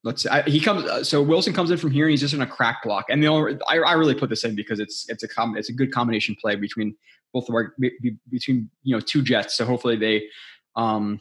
[0.04, 0.28] let's see.
[0.46, 0.84] He comes.
[0.84, 3.06] Uh, so Wilson comes in from here, and he's just in a crack block.
[3.08, 5.70] And the only I, I really put this in because it's it's a com, it's
[5.70, 6.94] a good combination play between
[7.32, 7.74] both of our
[8.30, 9.56] between you know two jets.
[9.56, 10.28] So hopefully they
[10.76, 11.20] um,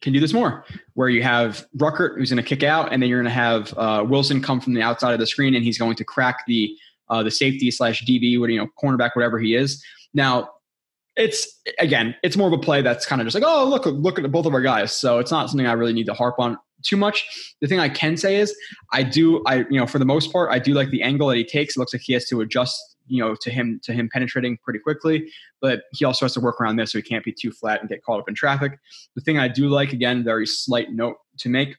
[0.00, 3.10] can do this more, where you have Ruckert who's going to kick out, and then
[3.10, 5.78] you're going to have uh, Wilson come from the outside of the screen, and he's
[5.78, 6.74] going to crack the
[7.10, 9.84] uh, the safety slash DB, what you know, cornerback, whatever he is.
[10.14, 10.50] Now,
[11.16, 14.18] it's again, it's more of a play that's kind of just like, oh, look, look
[14.18, 14.94] at both of our guys.
[14.94, 17.54] So it's not something I really need to harp on too much.
[17.60, 18.54] The thing I can say is,
[18.92, 21.36] I do, I you know, for the most part, I do like the angle that
[21.36, 21.76] he takes.
[21.76, 24.78] It looks like he has to adjust, you know, to him to him penetrating pretty
[24.78, 27.80] quickly, but he also has to work around this so he can't be too flat
[27.80, 28.78] and get caught up in traffic.
[29.14, 31.76] The thing I do like, again, very slight note to make,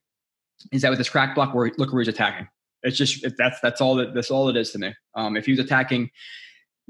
[0.71, 2.47] is that with this crack block, where look where he's attacking.
[2.83, 4.93] It's just that's that's all that that's all it is to me.
[5.15, 6.09] Um, if he was attacking,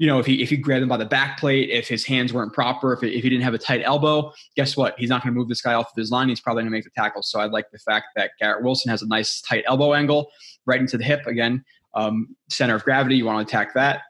[0.00, 2.32] you know, if he if he grabbed him by the back plate, if his hands
[2.32, 4.94] weren't proper, if, if he didn't have a tight elbow, guess what?
[4.96, 6.30] He's not going to move this guy off of his line.
[6.30, 7.22] He's probably going to make the tackle.
[7.22, 10.30] So I like the fact that Garrett Wilson has a nice tight elbow angle
[10.64, 11.26] right into the hip.
[11.26, 13.16] Again, um, center of gravity.
[13.16, 14.00] You want to attack that,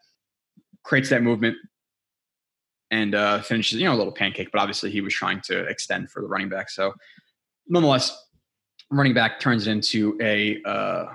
[0.84, 1.56] creates that movement,
[2.92, 3.80] and uh, finishes.
[3.80, 4.50] You know, a little pancake.
[4.52, 6.70] But obviously, he was trying to extend for the running back.
[6.70, 6.94] So
[7.66, 8.16] nonetheless,
[8.92, 11.06] running back turns into a uh,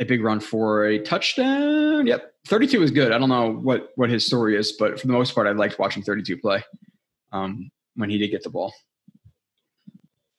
[0.00, 2.06] a big run for a touchdown.
[2.06, 3.12] Yep, 32 is good.
[3.12, 5.78] I don't know what what his story is, but for the most part, I liked
[5.78, 6.64] watching 32 play
[7.32, 8.72] um, when he did get the ball.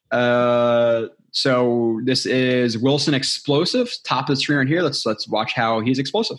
[0.10, 4.82] Uh, so this is Wilson explosive, top of the screen right here.
[4.82, 6.38] Let's let's watch how he's explosive.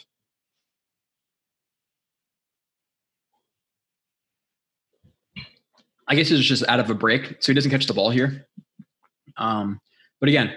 [6.08, 8.46] I guess it's just out of a break, so he doesn't catch the ball here.
[9.38, 9.80] Um,
[10.20, 10.52] but again,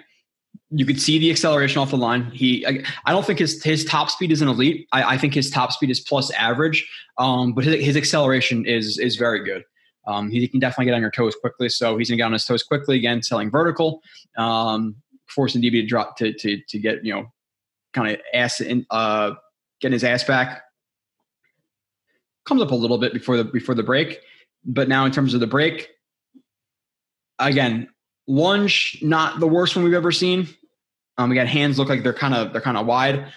[0.78, 2.30] you could see the acceleration off the line.
[2.32, 4.88] He, I, I don't think his his top speed is an elite.
[4.92, 6.86] I, I think his top speed is plus average,
[7.18, 9.64] um, but his, his acceleration is is very good.
[10.06, 11.70] Um, he can definitely get on your toes quickly.
[11.70, 14.02] So he's gonna get on his toes quickly again, selling vertical,
[14.38, 14.96] um,
[15.28, 17.32] forcing DB to drop to to to get you know
[17.94, 19.32] kind of ass in, uh,
[19.80, 20.62] getting his ass back.
[22.46, 24.20] Comes up a little bit before the before the break,
[24.66, 25.88] but now in terms of the break,
[27.40, 27.88] again,
[28.28, 30.50] lunge not the worst one we've ever seen.
[31.18, 33.32] Um, again, hands look like they're kind of they're kind of wide,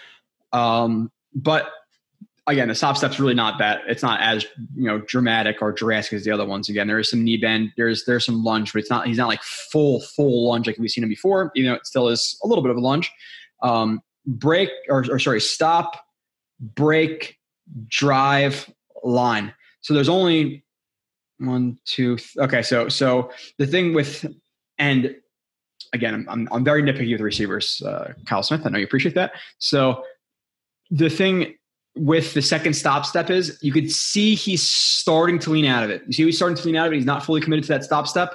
[0.53, 1.71] um, but
[2.49, 3.83] again, the stop step's really not that.
[3.87, 6.69] It's not as you know dramatic or drastic as the other ones.
[6.69, 7.73] Again, there is some knee bend.
[7.77, 9.07] There's there's some lunge, but it's not.
[9.07, 11.53] He's not like full full lunge like we've seen him before.
[11.55, 13.13] Even though it still is a little bit of a lunge.
[13.63, 16.01] Um, break or, or sorry, stop,
[16.61, 17.39] break,
[17.89, 18.71] drive,
[19.05, 19.55] line.
[19.81, 20.65] So there's only
[21.39, 22.17] one, two.
[22.17, 24.27] Th- okay, so so the thing with
[24.79, 25.15] and
[25.93, 28.63] again, I'm I'm, I'm very nitpicky with receivers, uh, Kyle Smith.
[28.65, 29.33] I know you appreciate that.
[29.59, 30.05] So
[30.91, 31.55] the thing
[31.97, 35.91] with the second stop step is you could see he's starting to lean out of
[35.91, 36.03] it.
[36.07, 36.97] You see he's starting to lean out of it.
[36.97, 38.35] He's not fully committed to that stop step.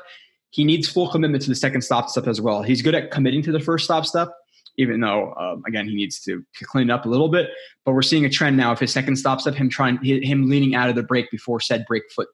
[0.50, 2.62] He needs full commitment to the second stop step as well.
[2.62, 4.30] He's good at committing to the first stop step,
[4.78, 7.50] even though um, again he needs to, to clean it up a little bit.
[7.86, 10.76] But we're seeing a trend now of his second stop step, him trying him leaning
[10.76, 12.28] out of the break before said break foot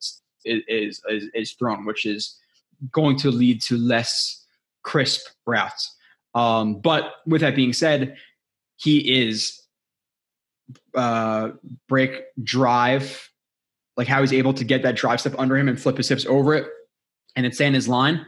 [0.46, 2.38] is is, is, is thrown, which is
[2.92, 4.39] going to lead to less
[4.90, 5.96] crisp routes.
[6.34, 8.18] Um, but with that being said,
[8.78, 9.62] he is
[10.96, 11.50] uh,
[11.88, 13.30] break drive,
[13.98, 16.26] like how he's able to get that drive step under him and flip his hips
[16.26, 16.68] over it,
[17.36, 18.26] and stay in his line.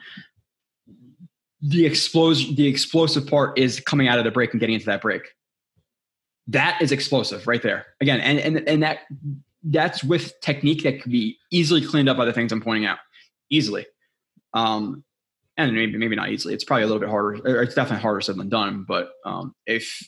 [1.64, 5.02] The explosive, the explosive part is coming out of the break and getting into that
[5.02, 5.24] break.
[6.48, 7.88] That is explosive right there.
[8.02, 9.00] Again, and and and that
[9.64, 13.00] that's with technique that could be easily cleaned up by the things I'm pointing out.
[13.50, 13.88] Easily.
[14.54, 15.04] Um,
[15.58, 16.54] and maybe maybe not easily.
[16.54, 17.62] It's probably a little bit harder.
[17.62, 18.86] It's definitely harder said than done.
[18.88, 20.06] But um, if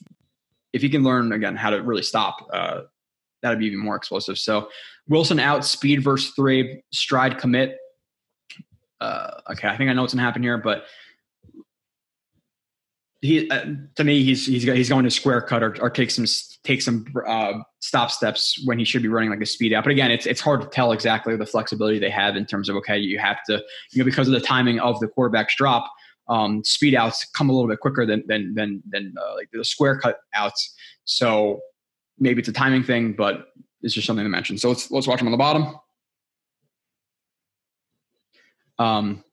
[0.71, 2.81] if he can learn again how to really stop, uh,
[3.41, 4.37] that'd be even more explosive.
[4.37, 4.69] So
[5.07, 7.77] Wilson out, speed verse three, stride commit.
[9.01, 10.85] Uh, okay, I think I know what's gonna happen here, but
[13.23, 16.25] he uh, to me he's he's he's going to square cut or, or take some
[16.63, 19.83] take some uh, stop steps when he should be running like a speed out.
[19.83, 22.75] But again, it's it's hard to tell exactly the flexibility they have in terms of
[22.77, 25.91] okay, you have to you know because of the timing of the quarterback's drop
[26.27, 29.63] um, speed outs come a little bit quicker than than than, than uh, like the
[29.63, 30.75] square cut outs.
[31.05, 31.61] So
[32.19, 33.47] maybe it's a timing thing, but
[33.81, 34.57] it's just something to mention.
[34.57, 35.75] So let's let's watch them on the bottom.
[38.79, 39.23] Um,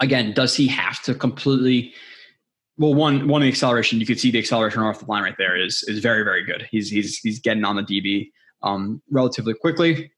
[0.00, 1.94] again, does he have to completely?
[2.76, 5.56] Well, one one the acceleration you could see the acceleration off the line right there
[5.56, 6.66] is is very very good.
[6.70, 8.30] He's he's he's getting on the DB
[8.62, 10.10] um, relatively quickly,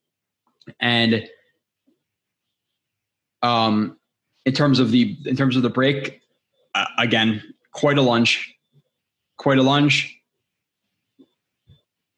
[0.79, 1.27] and
[3.43, 3.97] um,
[4.45, 6.21] in terms of the in terms of the break,
[6.73, 7.43] uh, again,
[7.73, 8.55] quite a lunge,
[9.37, 10.19] quite a lunge,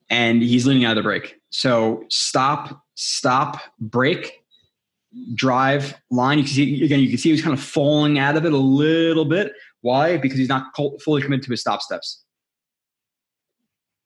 [0.10, 1.36] and he's leaning out of the break.
[1.50, 4.39] So stop, stop, break,
[5.34, 6.38] drive, line.
[6.38, 7.00] You can see again.
[7.00, 9.54] You can see he's kind of falling out of it a little bit.
[9.82, 10.18] Why?
[10.18, 12.24] Because he's not fully committed to his stop steps.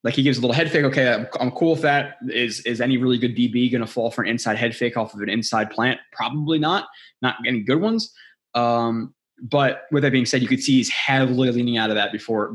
[0.04, 0.84] Like he gives a little head fake.
[0.84, 2.18] Okay, I'm, cool with that.
[2.30, 5.14] Is is any really good DB going to fall for an inside head fake off
[5.14, 6.00] of an inside plant?
[6.12, 6.88] Probably not.
[7.22, 8.14] Not any good ones.
[8.54, 12.12] Um, but with that being said, you could see he's heavily leaning out of that
[12.12, 12.54] before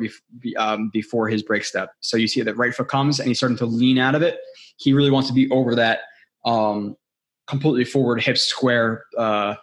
[0.58, 1.90] um, before his break step.
[2.00, 4.38] So you see that right foot comes and he's starting to lean out of it.
[4.76, 6.00] He really wants to be over that
[6.44, 6.96] um,
[7.48, 9.54] completely forward, hip square, uh,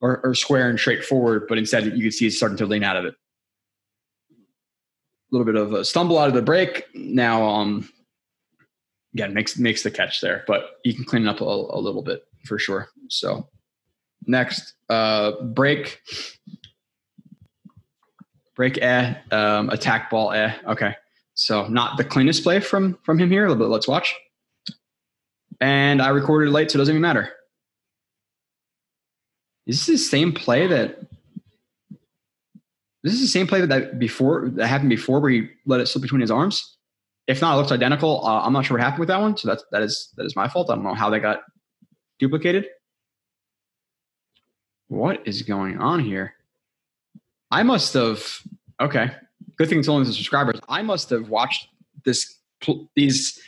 [0.00, 1.46] or, or, square and straight forward.
[1.48, 3.14] But instead, you can see he's starting to lean out of it
[4.30, 4.36] A
[5.30, 6.84] little bit of a stumble out of the break.
[6.94, 7.88] Now, um,
[9.14, 12.02] again, makes makes the catch there, but you can clean it up a, a little
[12.02, 12.88] bit for sure.
[13.08, 13.48] So,
[14.26, 16.00] next uh, break,
[18.54, 20.54] break eh, um, attack ball eh.
[20.66, 20.94] Okay,
[21.34, 24.14] so not the cleanest play from from him here, but let's watch.
[25.60, 27.30] And I recorded late, so it doesn't even matter.
[29.66, 30.98] Is this the same play that
[33.04, 35.86] this is the same play that, that before that happened before where he let it
[35.86, 36.78] slip between his arms.
[37.26, 38.26] If not, it looks identical.
[38.26, 40.34] Uh, I'm not sure what happened with that one, so that's that is that is
[40.34, 40.70] my fault.
[40.70, 41.42] I don't know how they got
[42.18, 42.66] duplicated.
[44.88, 46.34] What is going on here?
[47.50, 48.40] I must have
[48.80, 49.10] okay.
[49.56, 50.58] good thing it's only the subscribers.
[50.68, 51.68] I must have watched
[52.04, 52.38] this
[52.96, 53.38] these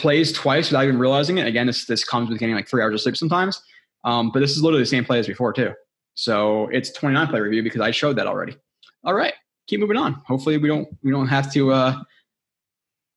[0.00, 1.46] plays twice without even realizing it.
[1.46, 3.62] Again, this this comes with getting like three hours of sleep sometimes.
[4.04, 5.72] Um, but this is literally the same play as before too.
[6.14, 8.56] So it's 29 play review because I showed that already.
[9.04, 9.34] All right,
[9.66, 10.14] keep moving on.
[10.26, 12.02] Hopefully we don't we don't have to uh,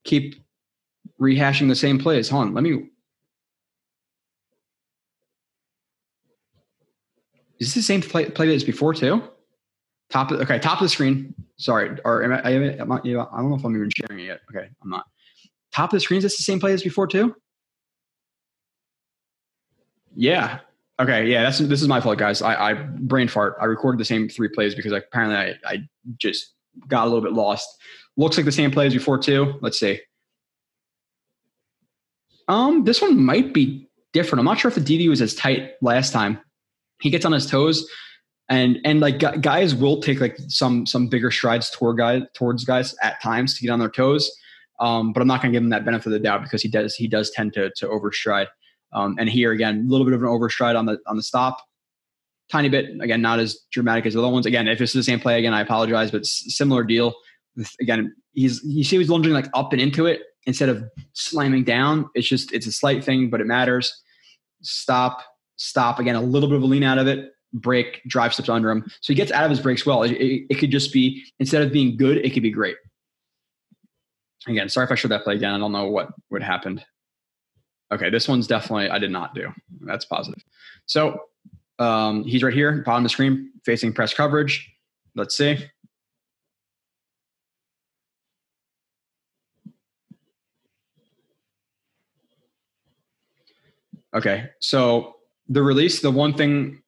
[0.04, 0.36] keep
[1.20, 2.30] rehashing the same plays.
[2.30, 2.90] Hold on, let me.
[7.60, 9.24] Is this the same play, play as before too?
[10.10, 11.34] Top okay, top of the screen.
[11.58, 14.42] Sorry, or am I, am I, I don't know if I'm even sharing it yet.
[14.54, 15.06] Okay, I'm not.
[15.74, 17.36] Top of the screen is this the same play as before too?
[20.16, 20.60] Yeah.
[21.00, 21.26] Okay.
[21.26, 21.44] Yeah.
[21.44, 22.42] That's this is my fault, guys.
[22.42, 23.56] I, I brain fart.
[23.60, 26.54] I recorded the same three plays because apparently I, I just
[26.88, 27.68] got a little bit lost.
[28.16, 29.56] Looks like the same play as before too.
[29.62, 30.00] Let's see.
[32.48, 34.40] Um, this one might be different.
[34.40, 36.40] I'm not sure if the DB was as tight last time.
[37.02, 37.88] He gets on his toes,
[38.50, 42.96] and and like guys will take like some some bigger strides toward guys towards guys
[43.02, 44.32] at times to get on their toes.
[44.80, 46.68] Um, but I'm not going to give him that benefit of the doubt because he
[46.68, 48.48] does he does tend to to overstride.
[48.94, 51.58] Um, and here again, a little bit of an overstride on the on the stop,
[52.50, 52.90] tiny bit.
[53.02, 54.46] Again, not as dramatic as the other ones.
[54.46, 57.14] Again, if is the same play again, I apologize, but similar deal.
[57.80, 60.84] Again, he's you see he's lunging like up and into it instead of
[61.14, 62.10] slamming down.
[62.16, 64.02] It's just it's a slight thing, but it matters.
[64.62, 65.22] Stop,
[65.56, 66.00] stop.
[66.00, 67.32] Again, a little bit of a lean out of it.
[67.54, 68.84] Break, drive steps under him.
[69.02, 70.02] So he gets out of his breaks well.
[70.02, 72.78] It, it, it could just be instead of being good, it could be great.
[74.48, 75.54] Again, sorry if I showed that play again.
[75.54, 76.84] I don't know what what happened.
[77.92, 79.50] Okay, this one's definitely I did not do.
[79.82, 80.44] That's positive.
[80.86, 81.18] So
[81.80, 84.70] um, he's right here, bottom of the screen, facing press coverage.
[85.16, 85.66] Let's see.
[94.16, 95.16] Okay, so
[95.50, 96.83] the release, the one thing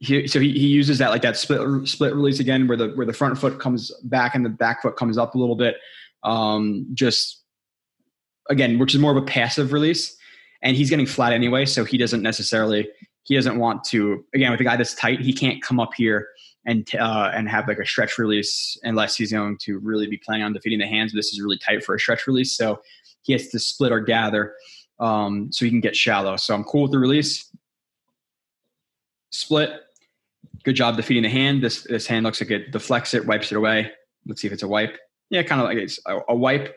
[0.00, 3.06] he, so he, he uses that like that split split release again, where the where
[3.06, 5.76] the front foot comes back and the back foot comes up a little bit.
[6.22, 7.42] Um, just
[8.48, 10.16] again, which is more of a passive release,
[10.62, 12.88] and he's getting flat anyway, so he doesn't necessarily
[13.24, 16.28] he doesn't want to again with a guy that's tight, he can't come up here
[16.64, 20.44] and uh, and have like a stretch release unless he's going to really be planning
[20.44, 21.12] on defeating the hands.
[21.12, 22.80] This is really tight for a stretch release, so
[23.22, 24.54] he has to split or gather
[25.00, 26.36] um, so he can get shallow.
[26.36, 27.50] So I'm cool with the release.
[29.30, 29.70] Split.
[30.68, 31.62] Good job defeating the hand.
[31.62, 33.90] This this hand looks like it deflects it, wipes it away.
[34.26, 34.98] Let's see if it's a wipe.
[35.30, 36.76] Yeah, kind of like it's a, a wipe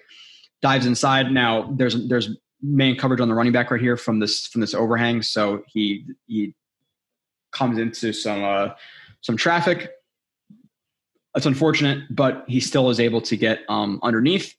[0.62, 1.30] dives inside.
[1.30, 2.30] Now there's there's
[2.62, 5.22] main coverage on the running back right here from this from this overhang.
[5.24, 6.56] So he he
[7.52, 8.70] comes into some uh,
[9.20, 9.92] some traffic.
[11.34, 14.56] That's unfortunate, but he still is able to get um, underneath.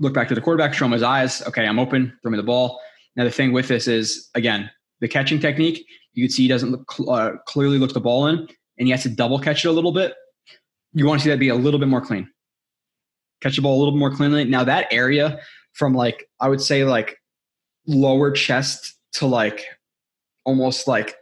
[0.00, 1.40] Look back to the quarterback, show him his eyes.
[1.46, 2.18] Okay, I'm open.
[2.20, 2.80] Throw me the ball.
[3.14, 5.86] Now the thing with this is again the catching technique.
[6.14, 9.02] You can see he doesn't look, uh, clearly look the ball in, and he has
[9.04, 10.14] to double catch it a little bit.
[10.92, 12.28] You want to see that be a little bit more clean
[13.40, 14.44] catch the ball a little bit more cleanly.
[14.44, 15.40] Now that area
[15.72, 17.18] from like I would say like
[17.86, 19.64] lower chest to like
[20.44, 21.16] almost like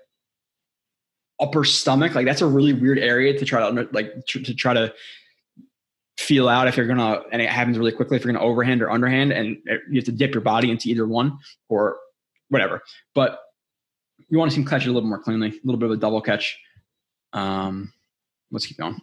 [1.41, 4.75] upper stomach, like that's a really weird area to try to like to, to try
[4.75, 4.93] to
[6.17, 8.91] feel out if you're gonna and it happens really quickly if you're gonna overhand or
[8.91, 9.57] underhand and
[9.89, 11.39] you have to dip your body into either one
[11.69, 11.97] or
[12.49, 12.83] whatever.
[13.15, 13.39] But
[14.29, 15.93] you want to see him catch it a little more cleanly, a little bit of
[15.93, 16.59] a double catch.
[17.33, 17.93] Um,
[18.51, 19.01] let's keep going.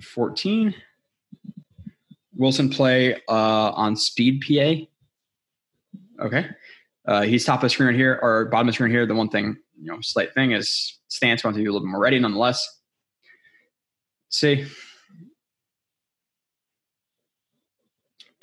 [0.00, 0.74] 14.
[2.36, 6.24] Wilson play uh, on speed PA.
[6.24, 6.48] Okay.
[7.06, 9.06] Uh, he's top of the screen right here or bottom of the screen here.
[9.06, 11.90] The one thing, you know, slight thing is stance going to be a little bit
[11.90, 12.80] more ready nonetheless.
[14.28, 14.66] Let's see.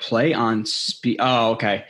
[0.02, 1.16] Play on speed.
[1.20, 1.84] Oh, okay.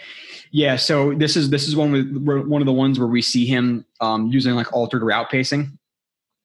[0.51, 3.47] Yeah, so this is this is one with one of the ones where we see
[3.47, 5.79] him um, using like altered route pacing,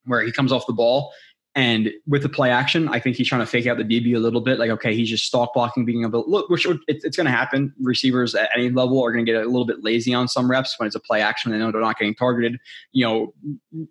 [0.06, 1.12] where he comes off the ball
[1.58, 4.20] and with the play action, I think he's trying to fake out the DB a
[4.20, 4.60] little bit.
[4.60, 7.32] Like, okay, he's just stalk blocking, being able to look, which it's, it's going to
[7.32, 7.74] happen.
[7.80, 10.78] Receivers at any level are going to get a little bit lazy on some reps
[10.78, 11.50] when it's a play action.
[11.50, 12.60] They know they're not getting targeted.
[12.92, 13.34] You know,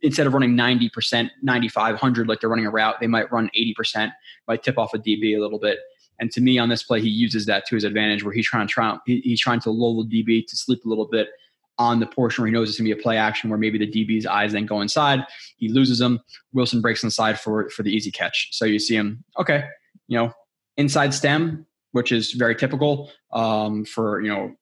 [0.01, 4.13] instead of running 90%, 9500 like they're running a route, they might run 80%,
[4.47, 5.79] might tip off a DB a little bit.
[6.19, 8.67] And to me, on this play, he uses that to his advantage, where he's trying
[8.67, 11.29] to try, he's trying to lull the DB to sleep a little bit
[11.79, 13.77] on the portion where he knows it's going to be a play action where maybe
[13.77, 15.23] the DB's eyes then go inside.
[15.57, 16.19] He loses them.
[16.53, 18.49] Wilson breaks inside for, for the easy catch.
[18.51, 19.65] So you see him, okay,
[20.07, 20.33] you know,
[20.77, 24.55] inside stem, which is very typical um, for, you know,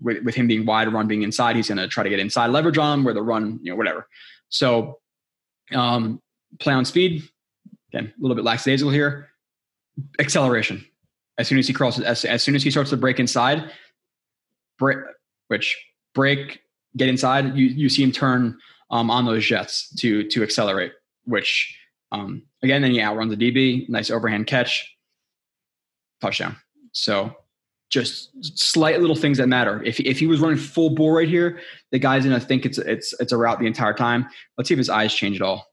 [0.00, 2.48] with, with him being wide, run being inside, he's going to try to get inside
[2.48, 4.08] leverage on him where the run, you know, whatever.
[4.48, 4.98] So
[5.72, 6.20] um,
[6.60, 7.22] play on speed,
[7.92, 9.30] again, a little bit lackadaisical here.
[10.18, 10.84] Acceleration.
[11.38, 13.70] As soon as he crosses, as, as soon as he starts to break inside,
[14.78, 14.98] break,
[15.48, 15.76] which
[16.14, 16.60] break,
[16.96, 18.56] get inside, you you see him turn
[18.90, 20.92] um, on those jets to to accelerate.
[21.24, 21.76] which
[22.12, 24.96] um, again, then he outruns the DB, nice overhand catch,
[26.20, 26.56] touchdown.
[26.92, 27.34] So
[27.90, 29.82] just slight little things that matter.
[29.82, 33.12] If if he was running full bore right here, the guy's gonna think it's it's
[33.20, 34.26] it's a route the entire time.
[34.56, 35.66] Let's see if his eyes change at all.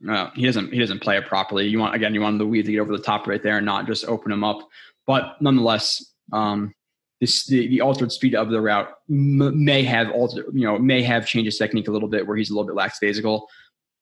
[0.00, 0.72] No, he doesn't.
[0.72, 1.66] He doesn't play it properly.
[1.66, 2.12] You want again.
[2.12, 4.30] You want the weave to get over the top right there and not just open
[4.30, 4.68] him up.
[5.06, 6.74] But nonetheless, um,
[7.20, 10.46] this the, the altered speed of the route m- may have altered.
[10.52, 12.74] You know, may have changed his technique a little bit where he's a little bit
[12.74, 13.46] lackadaisical.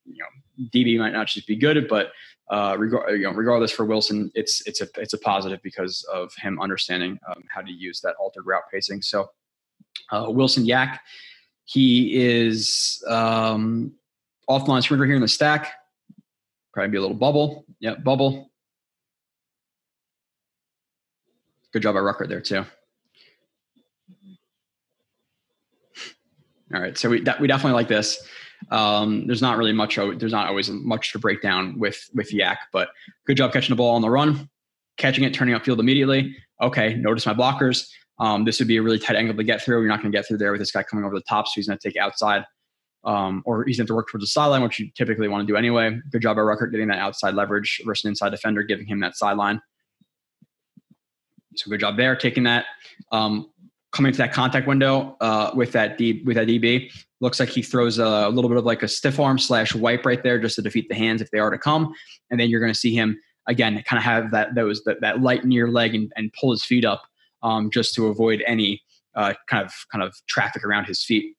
[0.05, 2.11] You know, DB might not just be good, but
[2.49, 6.33] uh, regard, you know, regardless for Wilson, it's it's a it's a positive because of
[6.35, 9.01] him understanding um, how to use that altered route pacing.
[9.01, 9.29] So
[10.11, 10.99] uh, Wilson YAC,
[11.63, 13.93] he is um,
[14.49, 15.71] offline sprinter here in the stack.
[16.75, 17.65] Probably be a little bubble.
[17.79, 18.51] Yep, bubble.
[21.71, 22.65] Good job by Ruckert there too.
[26.73, 28.27] All right, so we we definitely like this.
[28.71, 29.95] Um, there's not really much.
[29.95, 32.89] There's not always much to break down with with YAC, but
[33.25, 34.49] good job catching the ball on the run,
[34.97, 36.35] catching it, turning upfield immediately.
[36.61, 37.87] Okay, notice my blockers.
[38.19, 39.79] Um, this would be a really tight angle to get through.
[39.79, 41.53] You're not going to get through there with this guy coming over the top, so
[41.55, 42.43] he's going to take outside
[43.05, 45.55] um, or he's going to work towards the sideline, which you typically want to do
[45.55, 45.97] anyway.
[46.11, 49.15] Good job by Ruckert getting that outside leverage versus an inside defender, giving him that
[49.15, 49.61] sideline.
[51.55, 52.65] So good job there, taking that.
[53.11, 53.51] Um,
[53.91, 56.91] coming to that contact window uh, with that D with that DB,
[57.21, 60.21] looks like he throws a little bit of like a stiff arm slash wipe right
[60.21, 61.93] there just to defeat the hands if they are to come,
[62.29, 65.21] and then you're going to see him again kind of have that those that, that
[65.21, 67.03] light near leg and, and pull his feet up
[67.43, 68.81] um, just to avoid any
[69.15, 71.35] uh, kind of kind of traffic around his feet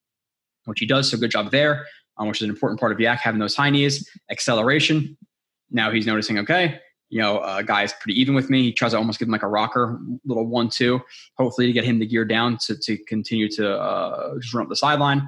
[0.66, 1.10] which he does.
[1.10, 1.86] So good job there,
[2.18, 5.16] um, which is an important part of YAC having those high knees, acceleration.
[5.70, 8.62] Now he's noticing, okay, you know, uh, guy's pretty even with me.
[8.64, 11.00] He tries to almost give him like a rocker, little one two,
[11.38, 14.68] hopefully to get him to gear down to to continue to uh, just run up
[14.68, 15.26] the sideline.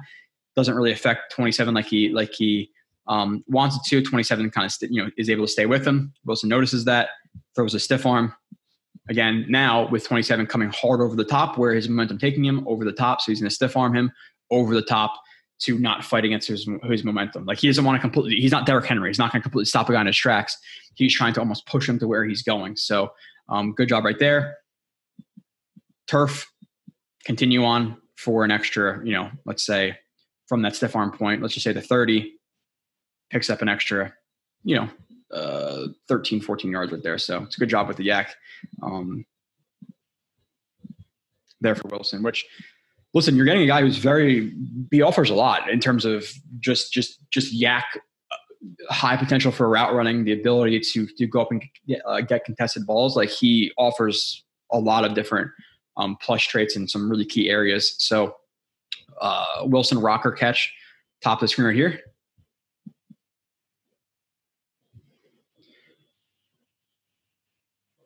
[0.55, 2.71] Doesn't really affect 27 like he like he
[3.07, 4.01] um, wanted to.
[4.01, 6.13] 27 kind of st- you know is able to stay with him.
[6.25, 7.09] Wilson notices that,
[7.55, 8.33] throws a stiff arm.
[9.09, 12.85] Again, now with 27 coming hard over the top, where his momentum taking him over
[12.85, 14.11] the top, so he's going to stiff arm him
[14.51, 15.19] over the top
[15.59, 17.45] to not fight against his, his momentum.
[17.45, 19.09] Like he doesn't want to completely, he's not Derrick Henry.
[19.09, 20.57] He's not going to completely stop a guy in his tracks.
[20.95, 22.77] He's trying to almost push him to where he's going.
[22.77, 23.11] So
[23.49, 24.57] um, good job right there.
[26.07, 26.49] Turf,
[27.25, 29.97] continue on for an extra, you know, let's say
[30.47, 32.33] from that stiff arm point, let's just say the 30
[33.29, 34.13] picks up an extra,
[34.63, 34.89] you know,
[35.31, 37.17] uh, 13, 14 yards right there.
[37.17, 38.27] So it's a good job with the YAC
[38.81, 39.25] um,
[41.61, 42.45] there for Wilson, which
[43.13, 44.53] listen, you're getting a guy who's very
[44.91, 47.83] he offers a lot in terms of just just just YAC
[48.31, 52.21] uh, high potential for route running, the ability to to go up and get, uh,
[52.21, 53.15] get contested balls.
[53.15, 55.49] Like he offers a lot of different
[55.97, 57.95] um, traits in some really key areas.
[57.97, 58.35] So
[59.19, 60.73] uh, Wilson rocker catch,
[61.21, 61.99] top of the screen right here.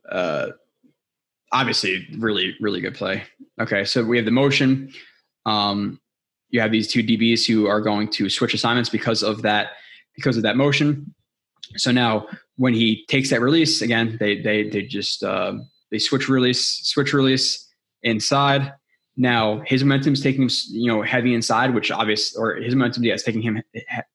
[0.10, 0.51] Uh,
[1.54, 3.24] obviously, really, really good play.
[3.62, 4.91] Okay, so we have the motion.
[5.45, 6.01] Um,
[6.49, 9.68] you have these two DBs who are going to switch assignments because of that
[10.16, 11.14] because of that motion.
[11.78, 12.28] So now
[12.58, 15.54] when he takes that release again, they they they just uh,
[15.91, 17.68] they switch release switch release
[18.01, 18.74] inside.
[19.16, 23.04] Now his momentum is taking him you know heavy inside, which obvious or his momentum
[23.04, 23.62] yeah taking him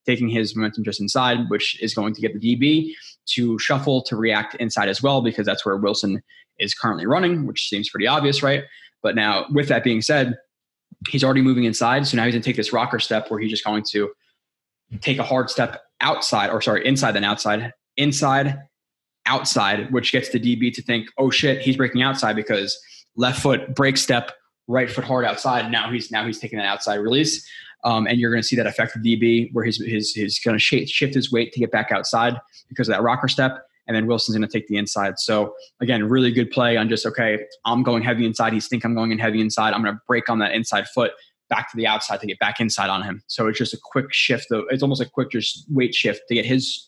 [0.05, 2.93] taking his momentum just inside, which is going to get the DB
[3.33, 6.21] to shuffle to react inside as well because that's where Wilson
[6.59, 8.63] is currently running, which seems pretty obvious, right?
[9.01, 10.35] But now, with that being said,
[11.07, 12.05] he's already moving inside.
[12.07, 14.11] So now he's going to take this rocker step where he's just going to
[15.01, 18.59] take a hard step outside, or sorry, inside then outside, inside,
[19.25, 22.77] outside, which gets the DB to think, oh shit, he's breaking outside because
[23.15, 24.31] left foot break step,
[24.67, 25.71] right foot hard outside.
[25.71, 27.47] Now he's now he's taking that outside release.
[27.83, 30.57] Um, and you're going to see that affect the DB where his his he's going
[30.57, 32.35] to shift his weight to get back outside
[32.67, 35.17] because of that rocker step and then Wilson's going to take the inside.
[35.17, 37.39] So again, really good play on just okay.
[37.65, 38.53] I'm going heavy inside.
[38.53, 39.73] He's think I'm going in heavy inside.
[39.73, 41.11] I'm going to break on that inside foot
[41.49, 43.23] back to the outside to get back inside on him.
[43.25, 44.51] So it's just a quick shift.
[44.51, 46.87] Of, it's almost a quick just weight shift to get his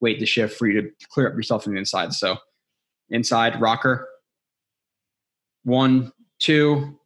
[0.00, 2.12] weight to shift for you to clear up yourself from the inside.
[2.14, 2.36] So
[3.10, 4.08] inside rocker,
[5.62, 6.98] one, two,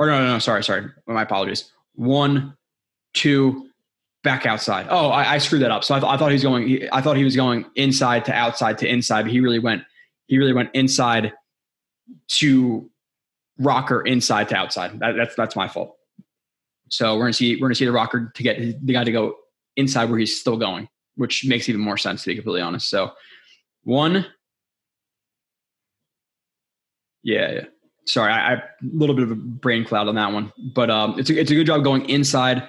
[0.00, 0.88] or no, no, no, sorry, sorry.
[1.06, 1.70] My apologies.
[1.96, 2.56] One,
[3.14, 3.68] two,
[4.22, 4.86] back outside.
[4.90, 5.84] Oh, I, I screwed that up.
[5.84, 6.88] So I, th- I thought he was going.
[6.92, 9.82] I thought he was going inside to outside to inside, but he really went.
[10.26, 11.32] He really went inside
[12.28, 12.90] to
[13.58, 14.98] rocker inside to outside.
[15.00, 15.96] That, that's that's my fault.
[16.90, 19.36] So we're gonna see we're gonna see the rocker to get the guy to go
[19.76, 22.88] inside where he's still going, which makes even more sense to be completely honest.
[22.88, 23.12] So
[23.84, 24.26] one,
[27.22, 27.64] yeah, yeah.
[28.06, 31.18] Sorry, I, I a little bit of a brain cloud on that one, but um,
[31.18, 32.68] it's a, it's a good job going inside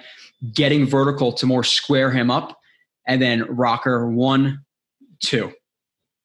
[0.52, 2.58] getting vertical to more square him up,
[3.06, 4.64] and then rocker one,
[5.20, 5.52] two.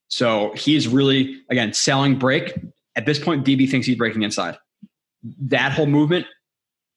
[0.07, 2.53] So he's really, again, selling break.
[2.95, 4.57] At this point, DB thinks he's breaking inside.
[5.41, 6.27] That whole movement,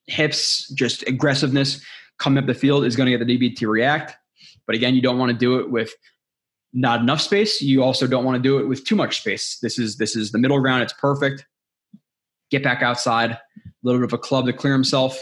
[0.06, 1.80] hips, just aggressiveness
[2.18, 4.16] coming up the field is going to get the DB to react.
[4.66, 5.94] But again, you don't want to do it with
[6.72, 7.62] not enough space.
[7.62, 9.58] You also don't want to do it with too much space.
[9.62, 10.82] This is this is the middle ground.
[10.82, 11.46] It's perfect.
[12.50, 13.40] Get back outside, a
[13.82, 15.20] little bit of a club to clear himself.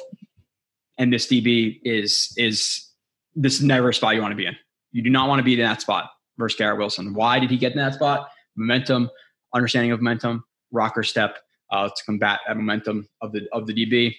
[0.99, 2.91] And this DB is is
[3.35, 4.57] this is never a spot you want to be in.
[4.93, 7.15] You do not want to be in that spot versus Garrett Wilson.
[7.15, 8.31] Why did he get in that spot?
[8.57, 9.11] Momentum,
[9.53, 11.39] understanding of momentum, rocker step
[11.71, 14.15] uh, to combat that momentum of the of the DB.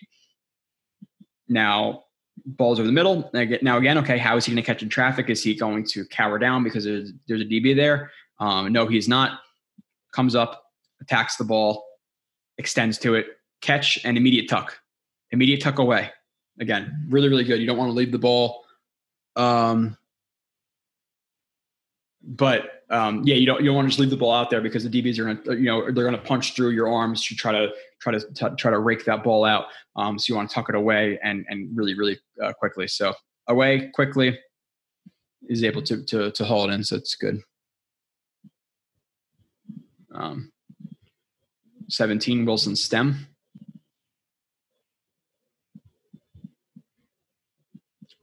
[1.47, 2.03] Now,
[2.45, 3.29] balls over the middle.
[3.61, 5.29] Now again, okay, how is he going to catch in traffic?
[5.29, 8.11] Is he going to cower down because there's, there's a DB there?
[8.39, 9.39] Um, no, he's not.
[10.11, 10.63] Comes up,
[11.01, 11.85] attacks the ball,
[12.57, 13.27] extends to it,
[13.61, 14.77] catch, and immediate tuck.
[15.31, 16.11] Immediate tuck away.
[16.59, 17.59] Again, really, really good.
[17.59, 18.63] You don't want to leave the ball.
[19.35, 19.97] Um,
[22.23, 24.61] but um, yeah, you don't you don't want to just leave the ball out there
[24.61, 27.51] because the DBs are gonna you know they're gonna punch through your arms to try
[27.51, 29.65] to try to t- try to rake that ball out.
[29.95, 32.87] Um, so you want to tuck it away and and really really uh, quickly.
[32.87, 33.13] So
[33.47, 34.39] away quickly
[35.47, 36.83] is able to to to haul it in.
[36.83, 37.41] So it's good.
[40.13, 40.51] Um,
[41.89, 43.27] 17 Wilson stem.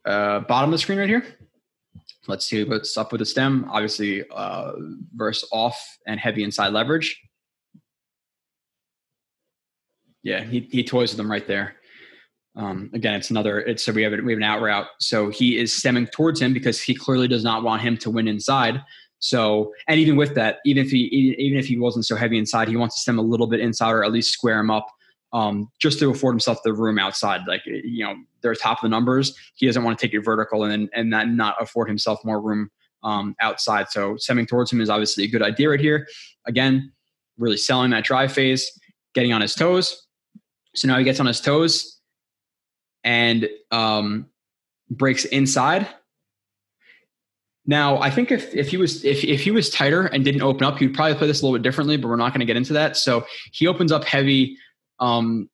[0.04, 1.24] Uh, bottom of the screen right here.
[2.28, 3.68] Let's see what's up with the stem.
[3.70, 4.72] Obviously, uh,
[5.14, 7.20] verse off and heavy inside leverage.
[10.22, 11.76] Yeah, he, he toys with them right there.
[12.54, 13.60] Um, again, it's another.
[13.60, 14.86] It's so we have we have an out route.
[15.00, 18.28] So he is stemming towards him because he clearly does not want him to win
[18.28, 18.82] inside.
[19.22, 22.66] So, and even with that, even if he even if he wasn't so heavy inside,
[22.66, 24.88] he wants to stem a little bit inside or at least square him up,
[25.32, 27.42] um, just to afford himself the room outside.
[27.46, 29.38] Like you know, they're top of the numbers.
[29.54, 32.68] He doesn't want to take it vertical and and that not afford himself more room
[33.04, 33.90] um, outside.
[33.90, 36.08] So stemming towards him is obviously a good idea right here.
[36.46, 36.92] Again,
[37.38, 38.76] really selling that drive phase,
[39.14, 40.04] getting on his toes.
[40.74, 42.00] So now he gets on his toes
[43.04, 44.26] and um,
[44.90, 45.86] breaks inside.
[47.64, 50.64] Now, I think if, if he was if, if he was tighter and didn't open
[50.64, 52.56] up, he'd probably play this a little bit differently, but we're not going to get
[52.56, 52.96] into that.
[52.96, 54.56] So he opens up heavy
[54.98, 55.48] um,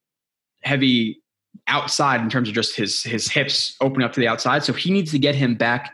[0.62, 1.20] heavy
[1.66, 4.64] outside in terms of just his his hips opening up to the outside.
[4.64, 5.92] So he needs to get him back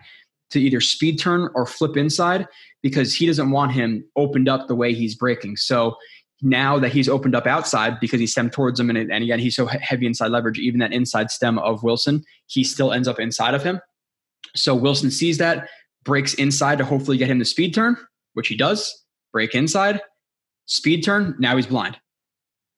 [0.51, 2.47] to either speed turn or flip inside
[2.83, 5.57] because he doesn't want him opened up the way he's breaking.
[5.57, 5.97] So
[6.43, 9.57] now that he's opened up outside because he stemmed towards him and, and again he's
[9.57, 13.55] so heavy inside leverage, even that inside stem of Wilson, he still ends up inside
[13.55, 13.81] of him.
[14.55, 15.69] So Wilson sees that,
[16.05, 17.97] breaks inside to hopefully get him the speed turn,
[18.35, 19.05] which he does.
[19.33, 20.01] Break inside,
[20.67, 21.35] speed turn.
[21.39, 21.99] Now he's blind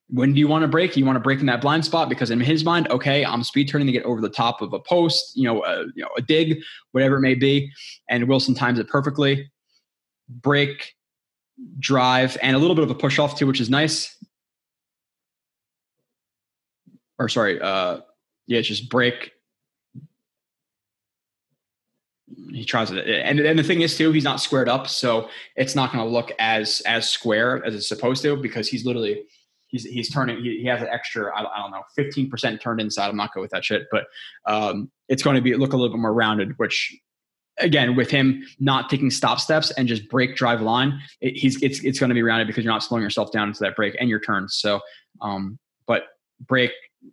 [0.09, 0.97] when do you want to break?
[0.97, 3.69] You want to break in that blind spot because in his mind, okay, I'm speed
[3.69, 6.23] turning to get over the top of a post, you know, a, you know, a
[6.23, 6.63] dig,
[6.93, 7.71] whatever it may be,
[8.09, 9.51] and Wilson times it perfectly.
[10.29, 10.95] Break,
[11.79, 14.15] drive, and a little bit of a push off too, which is nice.
[17.19, 18.01] Or sorry, uh,
[18.47, 19.33] yeah, it's just break.
[22.51, 25.75] He tries it, and and the thing is too, he's not squared up, so it's
[25.75, 29.25] not going to look as as square as it's supposed to because he's literally
[29.69, 33.09] he's he's turning he, he has an extra I, I don't know 15% turned inside.
[33.09, 34.05] I'm not good with that shit but
[34.47, 36.97] um, it's going to be look a little bit more rounded which
[37.59, 41.83] again with him not taking stop steps and just break drive line it, he's it's
[41.83, 44.09] it's going to be rounded because you're not slowing yourself down into that break and
[44.09, 44.79] your turns so
[45.21, 46.05] um, but
[46.47, 46.71] break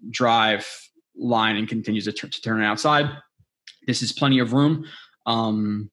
[0.10, 0.68] drive
[1.16, 3.10] line and continues to, t- to turn it outside.
[3.88, 4.86] This is plenty of room
[5.26, 5.90] um,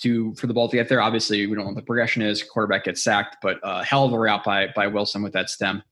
[0.00, 1.00] to for the ball to get there.
[1.00, 2.42] Obviously, we don't know what the progression is.
[2.42, 5.82] Quarterback gets sacked, but uh, hell of a route by by Wilson with that stem.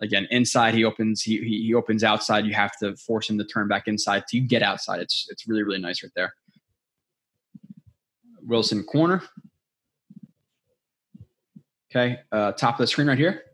[0.00, 2.44] Again, inside he opens he, he opens outside.
[2.46, 5.00] You have to force him to turn back inside to get outside.
[5.00, 6.34] It's it's really really nice right there.
[8.42, 9.22] Wilson corner.
[11.90, 13.44] Okay, uh, top of the screen right here.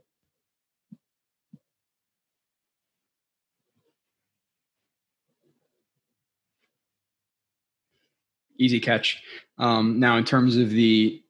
[8.58, 9.22] Easy catch.
[9.58, 11.22] Um, now, in terms of the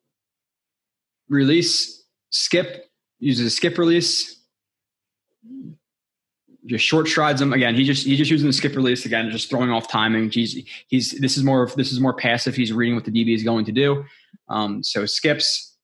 [1.28, 4.40] release, skip uses a skip release.
[6.66, 7.74] Just short strides him again.
[7.74, 10.30] He just he's just using the skip release again, just throwing off timing.
[10.30, 12.54] He's he's this is more of this is more passive.
[12.54, 14.04] He's reading what the DB is going to do.
[14.48, 15.76] Um, so skips.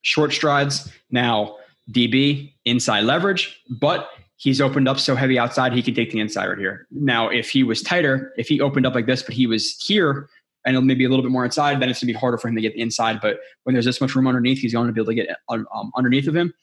[0.00, 0.90] Short strides.
[1.10, 1.56] Now
[1.90, 4.08] DB inside leverage, but
[4.40, 6.86] he's opened up so heavy outside he can take the inside right here.
[6.90, 10.30] Now, if he was tighter, if he opened up like this, but he was here
[10.64, 12.62] and maybe a little bit more inside, then it's gonna be harder for him to
[12.62, 13.20] get the inside.
[13.20, 15.92] But when there's this much room underneath, he's going to be able to get um,
[15.94, 16.54] underneath of him.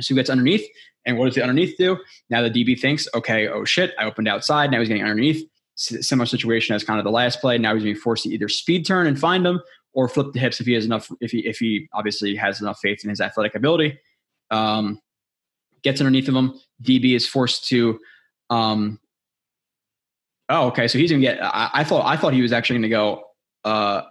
[0.00, 0.66] So he gets underneath,
[1.06, 1.96] and what does the underneath do?
[2.28, 4.70] Now the DB thinks, okay, oh shit, I opened outside.
[4.70, 5.48] Now he's getting underneath.
[5.76, 7.56] Similar situation as kind of the last play.
[7.56, 9.60] Now he's being forced to either speed turn and find him,
[9.92, 11.10] or flip the hips if he has enough.
[11.20, 13.98] If he if he obviously has enough faith in his athletic ability,
[14.50, 15.00] um,
[15.86, 16.54] gets underneath of him.
[16.82, 17.98] DB is forced to.
[18.50, 19.00] Um,
[20.48, 20.88] oh, okay.
[20.88, 21.38] So he's gonna get.
[21.42, 23.22] I, I thought I thought he was actually gonna go.
[23.64, 24.02] Uh,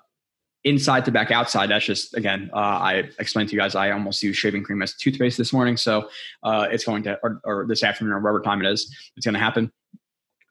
[0.66, 1.70] inside to back outside.
[1.70, 3.76] That's just again, uh, I explained to you guys.
[3.76, 6.10] I almost used shaving cream as toothpaste this morning, so
[6.44, 9.38] uh, it's going to or, or, this afternoon or whatever time it is, it's to
[9.38, 9.72] happen.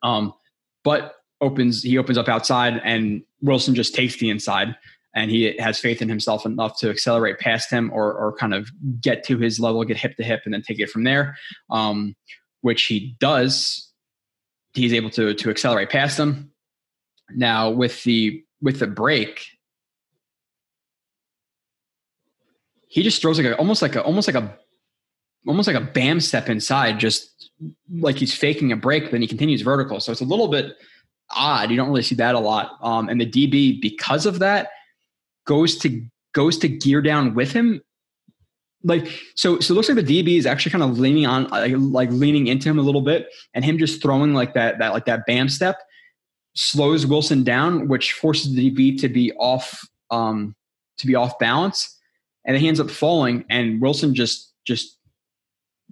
[0.02, 0.32] Um,
[0.84, 4.76] but opens he opens up outside, and Wilson just takes the inside,
[5.14, 8.70] and he has faith in himself enough to accelerate past him or or kind of
[9.00, 11.36] get to his level, get hip to hip, and then take it from there,
[11.70, 12.14] um,
[12.62, 13.90] which he does.
[14.72, 16.50] He's able to to accelerate past him.
[17.30, 19.46] Now with the with the break,
[22.88, 24.58] he just throws like a almost like a almost like a
[25.46, 27.50] almost like a bam step inside, just
[27.92, 30.00] like he's faking a break, then he continues vertical.
[30.00, 30.76] So it's a little bit
[31.30, 31.70] odd.
[31.70, 32.78] You don't really see that a lot.
[32.82, 34.68] Um, and the DB, because of that,
[35.46, 37.80] goes to goes to gear down with him.
[38.82, 41.72] Like so, so it looks like the DB is actually kind of leaning on, like,
[41.76, 45.06] like leaning into him a little bit, and him just throwing like that, that like
[45.06, 45.78] that bam step
[46.54, 50.54] slows Wilson down, which forces the DB to be off, um,
[50.98, 51.94] to be off balance
[52.44, 54.98] and he ends up falling, and Wilson just just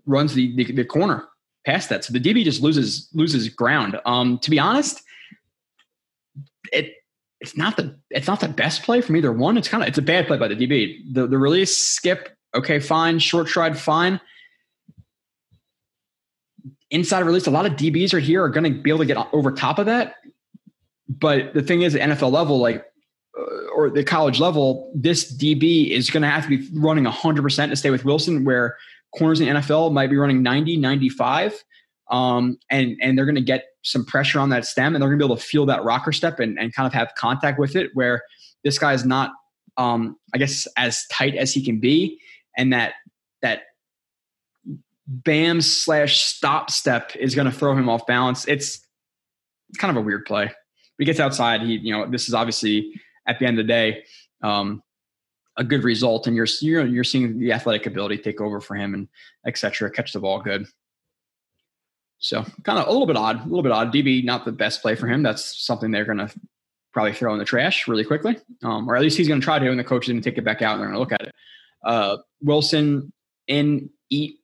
[0.06, 1.28] runs the, the, the corner
[1.64, 2.04] past that.
[2.04, 3.98] So the DB just loses loses ground.
[4.04, 5.02] Um, to be honest,
[6.72, 6.94] it
[7.42, 9.58] it's not the it's not the best play from either one.
[9.58, 11.12] It's kind of it's a bad play by the DB.
[11.12, 13.18] The the release skip, okay, fine.
[13.18, 14.20] Short stride, fine.
[16.90, 19.16] Inside release, a lot of DBs are here are going to be able to get
[19.32, 20.14] over top of that.
[21.08, 22.84] But the thing is, at NFL level, like
[23.36, 23.42] uh,
[23.74, 27.76] or the college level, this DB is going to have to be running 100% to
[27.76, 28.76] stay with Wilson, where
[29.18, 31.64] corners in NFL might be running 90, 95.
[32.08, 35.18] Um, and, and they're going to get some pressure on that stem and they're going
[35.18, 37.76] to be able to feel that rocker step and, and kind of have contact with
[37.76, 38.22] it, where
[38.64, 39.32] this guy is not,
[39.76, 42.18] um, I guess, as tight as he can be.
[42.56, 42.94] And that,
[43.42, 43.62] that
[45.06, 48.46] bam slash stop step is going to throw him off balance.
[48.46, 48.86] It's,
[49.78, 50.50] kind of a weird play.
[50.98, 51.62] He gets outside.
[51.62, 52.92] He, you know, this is obviously
[53.26, 54.04] at the end of the day,
[54.42, 54.82] um,
[55.56, 58.94] a good result, and you're you're you're seeing the athletic ability take over for him,
[58.94, 59.08] and
[59.46, 59.90] etc.
[59.90, 60.66] Catch the ball good.
[62.22, 63.92] So kind of a little bit odd, a little bit odd.
[63.92, 65.22] DB not the best play for him.
[65.22, 66.30] That's something they're going to
[66.92, 69.58] probably throw in the trash really quickly, um, or at least he's going to try
[69.58, 71.00] to, and the coach is going to take it back out and they're going to
[71.00, 71.34] look at it.
[71.84, 73.12] Uh, Wilson
[73.48, 74.38] in eat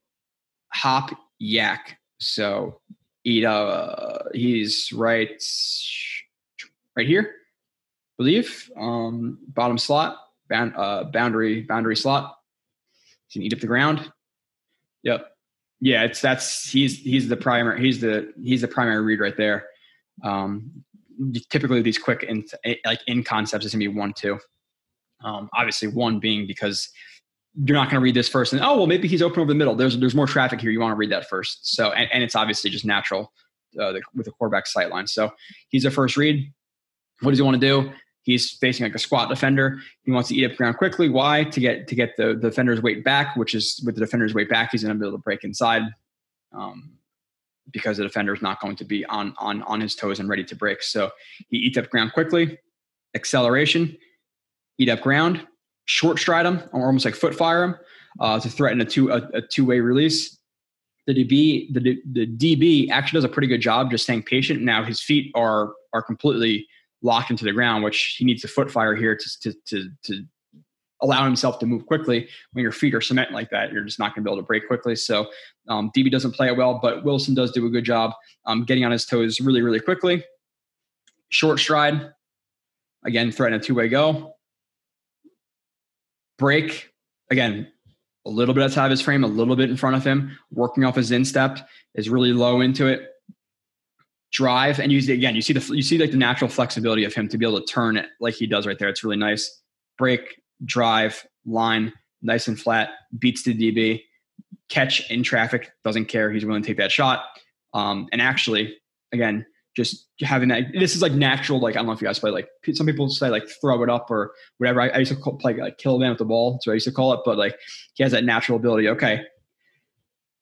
[0.72, 1.10] hop
[1.40, 1.78] YAC.
[2.18, 2.80] So
[3.24, 3.44] eat.
[3.44, 5.40] Uh, he's right,
[6.96, 7.32] right here
[8.18, 8.70] believe.
[8.76, 10.18] Um, bottom slot,
[10.50, 12.36] bound, uh, boundary boundary slot.
[13.28, 14.12] He can eat up the ground.
[15.04, 15.26] Yep.
[15.80, 19.66] Yeah, it's that's he's he's the primary he's the he's the primary read right there.
[20.24, 20.84] Um,
[21.50, 22.44] typically these quick in,
[22.84, 24.38] like in concepts is gonna be one two.
[25.22, 26.88] Um, obviously one being because
[27.64, 29.54] you're not going to read this first and oh well maybe he's open over the
[29.54, 29.74] middle.
[29.74, 30.70] There's there's more traffic here.
[30.70, 31.74] You want to read that first.
[31.74, 33.32] So and, and it's obviously just natural
[33.80, 35.06] uh, the, with the quarterback sight line.
[35.06, 35.32] So
[35.68, 36.52] he's a first read.
[37.20, 37.92] What does he want to do?
[38.28, 39.80] He's facing like a squat defender.
[40.02, 41.08] He wants to eat up ground quickly.
[41.08, 41.44] Why?
[41.44, 44.50] To get to get the, the defender's weight back, which is with the defender's weight
[44.50, 45.84] back, he's going to be able to break inside
[46.52, 46.90] um,
[47.70, 50.44] because the defender is not going to be on on on his toes and ready
[50.44, 50.82] to break.
[50.82, 51.10] So
[51.48, 52.58] he eats up ground quickly,
[53.14, 53.96] acceleration,
[54.76, 55.46] eat up ground,
[55.86, 57.76] short stride him, or almost like foot fire him
[58.20, 60.36] uh, to threaten a two a, a two way release.
[61.06, 64.60] The DB the the DB actually does a pretty good job just staying patient.
[64.60, 66.66] Now his feet are are completely
[67.02, 70.24] locked into the ground, which he needs a foot fire here to, to, to, to
[71.00, 72.28] allow himself to move quickly.
[72.52, 74.46] When your feet are cement like that, you're just not going to be able to
[74.46, 74.96] break quickly.
[74.96, 75.28] So
[75.68, 78.12] um, DB doesn't play it well, but Wilson does do a good job
[78.46, 80.24] um, getting on his toes really, really quickly.
[81.28, 82.12] Short stride,
[83.04, 84.34] again, threaten a two way go.
[86.38, 86.92] Break,
[87.30, 87.68] again,
[88.26, 90.84] a little bit outside of his frame, a little bit in front of him, working
[90.84, 93.08] off his instep is really low into it
[94.32, 95.34] drive and use it again.
[95.34, 97.66] You see the you see like the natural flexibility of him to be able to
[97.66, 98.88] turn it like he does right there.
[98.88, 99.62] It's really nice.
[99.96, 104.02] Break, drive, line, nice and flat, beats the DB,
[104.68, 106.30] catch in traffic, doesn't care.
[106.32, 107.24] He's willing to take that shot.
[107.74, 108.76] Um, and actually,
[109.12, 110.64] again, just having that.
[110.72, 111.60] This is like natural.
[111.60, 112.30] Like I don't know if you guys play.
[112.30, 114.80] Like some people say like throw it up or whatever.
[114.80, 116.58] I, I used to call, play like kill a man with the ball.
[116.62, 117.20] So I used to call it.
[117.24, 117.56] But like
[117.94, 118.88] he has that natural ability.
[118.88, 119.22] Okay,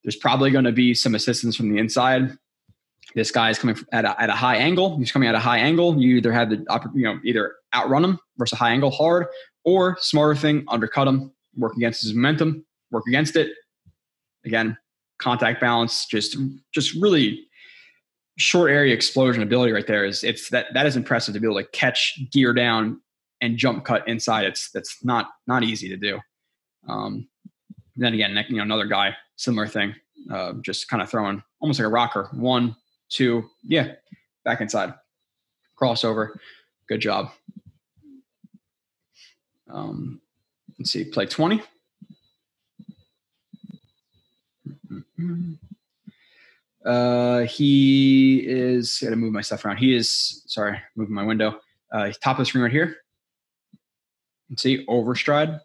[0.02, 2.36] there's probably going to be some assistance from the inside
[3.16, 4.98] this guy is coming at a, at a high angle.
[4.98, 6.00] He's coming at a high angle.
[6.00, 6.58] You either have the
[6.94, 9.26] you know either outrun him versus a high angle hard,
[9.64, 13.52] or smarter thing undercut him, work against his momentum, work against it,
[14.44, 14.76] again,
[15.18, 16.36] contact balance, just
[16.72, 17.42] just really
[18.38, 21.56] short area explosion ability right there is it's that that is impressive to be able
[21.56, 23.00] to catch gear down
[23.40, 24.44] and jump cut inside.
[24.44, 26.20] It's that's not not easy to do.
[26.86, 27.28] Um,
[27.96, 29.94] then again, you know, another guy, similar thing,
[30.30, 32.28] uh, just kind of throwing almost like a rocker.
[32.34, 32.76] One,
[33.08, 33.92] two, yeah,
[34.44, 34.94] back inside,
[35.80, 36.38] crossover.
[36.88, 37.30] Good job.
[39.68, 40.20] Um,
[40.78, 41.62] let's see, play 20.
[46.84, 49.78] Uh, he is, got to move my stuff around.
[49.78, 51.60] He is, sorry, moving my window.
[51.90, 52.96] Uh, top of the screen right here.
[54.48, 55.60] Let's see, overstride.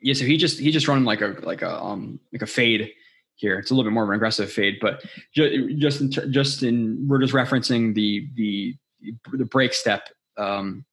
[0.00, 2.92] Yeah, so he just he just running like a like a um like a fade
[3.36, 3.58] here.
[3.58, 5.02] It's a little bit more of an aggressive fade, but
[5.34, 8.74] just in, just in we're just referencing the the
[9.32, 10.84] the break step um,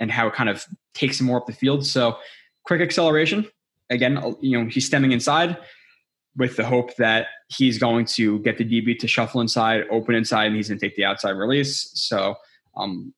[0.00, 0.64] and how it kind of
[0.94, 1.86] takes him more up the field.
[1.86, 2.18] So
[2.64, 3.46] quick acceleration.
[3.90, 5.58] Again, you know he's stemming inside
[6.36, 10.46] with the hope that he's going to get the DB to shuffle inside, open inside,
[10.46, 11.90] and he's going to take the outside release.
[11.94, 12.34] So
[12.76, 13.14] um,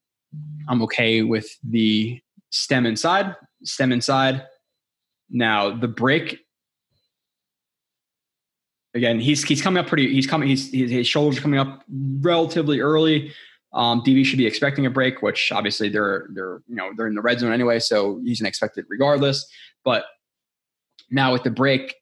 [0.69, 2.21] I'm okay with the
[2.51, 4.45] stem inside, stem inside.
[5.31, 6.41] Now the break
[8.97, 10.13] again, he's he's coming up pretty.
[10.13, 10.49] He's coming.
[10.49, 11.85] He's his shoulders are coming up
[12.21, 13.33] relatively early.
[13.73, 17.15] Um, DB should be expecting a break, which obviously they're they're you know they're in
[17.15, 19.47] the red zone anyway, so he's gonna expect it regardless.
[19.85, 20.07] But
[21.11, 21.95] now with the break,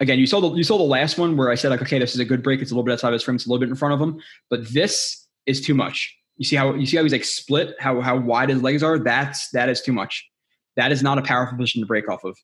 [0.00, 2.14] again, you saw the you saw the last one where I said like, okay, this
[2.14, 2.60] is a good break.
[2.60, 3.36] It's a little bit outside of his frame.
[3.36, 6.14] It's a little bit in front of him, but this is too much.
[6.36, 8.98] You see how you see how he's like split, how how wide his legs are.
[8.98, 10.28] That's that is too much.
[10.76, 12.36] That is not a powerful position to break off of.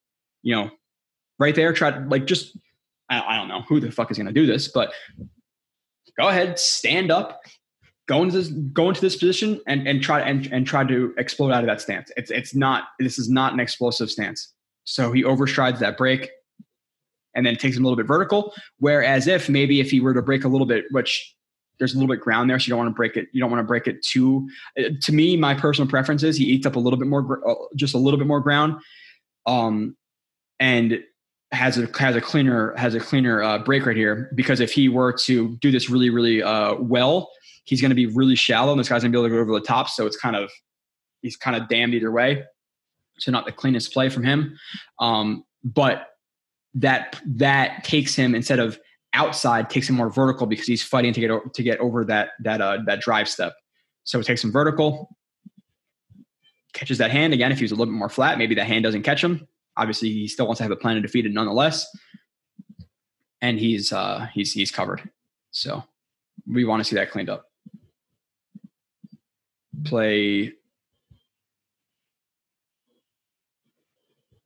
[0.42, 0.70] You know,
[1.38, 1.72] right there.
[1.72, 2.56] Try to like just
[3.08, 4.92] I, I don't know who the fuck is going to do this, but
[6.18, 7.40] go ahead, stand up,
[8.08, 11.50] go into this, go into this position, and and try and and try to explode
[11.50, 12.10] out of that stance.
[12.16, 14.52] It's it's not this is not an explosive stance.
[14.84, 16.30] So he overstrides that break,
[17.34, 18.54] and then takes him a little bit vertical.
[18.78, 21.36] Whereas if maybe if he were to break a little bit, which
[21.78, 23.28] there's a little bit ground there, so you don't want to break it.
[23.32, 24.48] You don't want to break it too.
[24.78, 27.54] Uh, to me, my personal preference is he eats up a little bit more, uh,
[27.74, 28.76] just a little bit more ground,
[29.46, 29.96] um,
[30.60, 31.02] and
[31.52, 34.88] has a has a cleaner has a cleaner uh, break right here because if he
[34.88, 37.30] were to do this really really uh, well,
[37.64, 39.40] he's going to be really shallow, and this guy's going to be able to go
[39.40, 39.88] over the top.
[39.88, 40.50] So it's kind of
[41.22, 42.44] he's kind of damned either way.
[43.18, 44.56] So not the cleanest play from him,
[45.00, 46.06] um, but
[46.74, 48.78] that that takes him instead of
[49.12, 52.60] outside takes him more vertical because he's fighting to get to get over that that
[52.60, 53.54] uh, that drive step.
[54.04, 55.16] So it takes him vertical,
[56.74, 57.50] catches that hand again.
[57.50, 60.10] If he was a little bit more flat, maybe that hand doesn't catch him obviously
[60.10, 61.86] he still wants to have a plan to defeat it nonetheless.
[63.42, 65.08] And he's uh, he's he's covered.
[65.50, 65.82] So
[66.46, 67.46] we want to see that cleaned up.
[69.84, 70.52] Play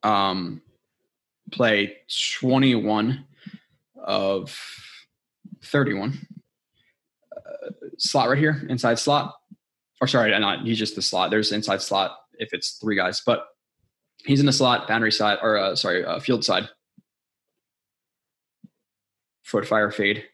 [0.04, 0.60] um
[1.50, 1.96] play
[2.40, 3.24] 21
[3.96, 4.56] of
[5.62, 6.18] 31
[7.34, 9.34] uh, slot right here inside slot
[10.00, 13.46] or sorry not he's just the slot there's inside slot if it's three guys but
[14.24, 16.68] He's in the slot, boundary side, or uh, sorry, uh, field side.
[19.42, 20.24] Foot fire fade.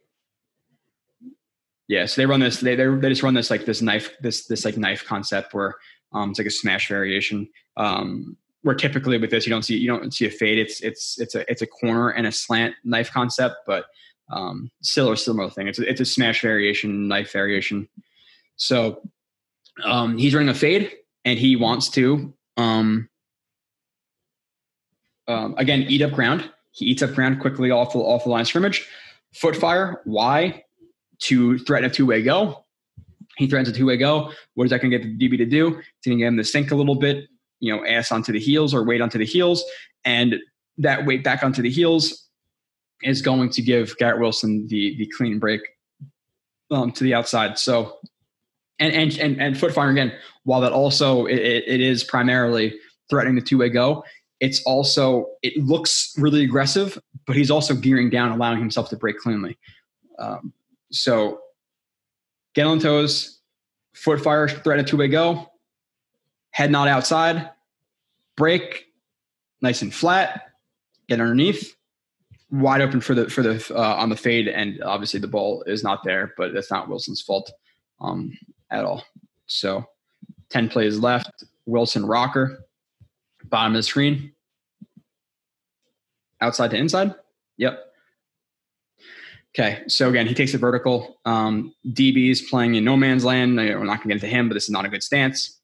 [1.88, 2.60] Yeah, so they run this.
[2.60, 5.74] They, they just run this like this knife, this this like knife concept where
[6.12, 7.48] um, it's like a smash variation.
[7.76, 10.58] Um, where typically with this you don't see you don't see a fade.
[10.58, 13.86] It's it's it's a it's a corner and a slant knife concept, but
[14.30, 15.66] um, still a similar thing.
[15.66, 17.88] It's a, it's a smash variation, knife variation.
[18.54, 19.02] So
[19.84, 20.92] um, he's running a fade,
[21.24, 23.08] and he wants to um,
[25.30, 26.50] um, again, eat up ground.
[26.72, 28.86] He eats up ground quickly off the, off the line scrimmage.
[29.34, 30.00] Foot fire.
[30.04, 30.64] Why?
[31.20, 32.64] To threaten a two way go.
[33.36, 34.32] He threatens a two way go.
[34.54, 35.68] What is that going to get the DB to do?
[35.68, 37.28] It's going to get him to sink a little bit,
[37.60, 39.64] you know, ass onto the heels or weight onto the heels.
[40.04, 40.36] And
[40.78, 42.28] that weight back onto the heels
[43.02, 45.60] is going to give Garrett Wilson the the clean break
[46.70, 47.58] um, to the outside.
[47.58, 47.98] So,
[48.78, 50.12] and and and, and foot fire again.
[50.44, 52.78] While that also it, it is primarily
[53.08, 54.04] threatening the two way go,
[54.40, 59.18] it's also it looks really aggressive, but he's also gearing down, allowing himself to break
[59.18, 59.58] cleanly.
[60.18, 60.52] Um,
[60.90, 61.40] so
[62.54, 63.40] get on toes,
[63.92, 65.50] foot fire, thread a two way go,
[66.50, 67.50] head not outside,
[68.36, 68.86] break,
[69.60, 70.50] nice and flat,
[71.08, 71.76] get underneath,
[72.50, 75.84] wide open for the for the uh, on the fade, and obviously the ball is
[75.84, 77.52] not there, but that's not Wilson's fault
[78.00, 78.36] um,
[78.70, 79.04] at all.
[79.46, 79.84] So
[80.48, 82.64] ten plays left, Wilson rocker
[83.50, 84.32] bottom of the screen.
[86.40, 87.14] Outside to inside.
[87.58, 87.86] Yep.
[89.54, 91.18] Okay, so again, he takes it vertical.
[91.24, 93.56] Um, DB is playing in no man's land.
[93.56, 95.60] We're not going to get into him, but this is not a good stance.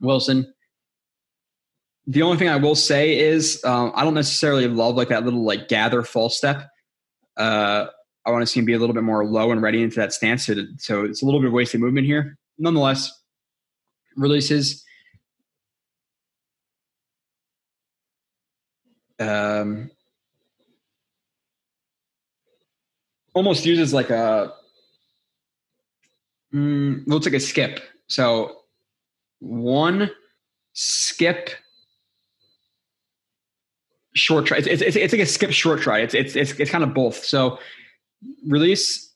[0.00, 0.52] Wilson
[2.06, 5.44] the only thing I will say is um, I don't necessarily love like that little
[5.44, 6.68] like gather false step.
[7.36, 7.86] Uh,
[8.26, 10.12] I want to see him be a little bit more low and ready into that
[10.12, 10.46] stance.
[10.46, 12.38] So, so it's a little bit of wasted movement here.
[12.58, 13.10] Nonetheless,
[14.16, 14.84] releases.
[19.22, 19.90] Um,
[23.34, 24.52] almost uses like a
[26.52, 27.80] mm, looks like a skip.
[28.08, 28.56] So
[29.40, 30.10] one
[30.74, 31.50] skip
[34.14, 34.58] short try.
[34.58, 36.00] It's, it's, it's, like a skip short try.
[36.00, 37.24] It's, it's, it's, it's kind of both.
[37.24, 37.58] So
[38.46, 39.12] release,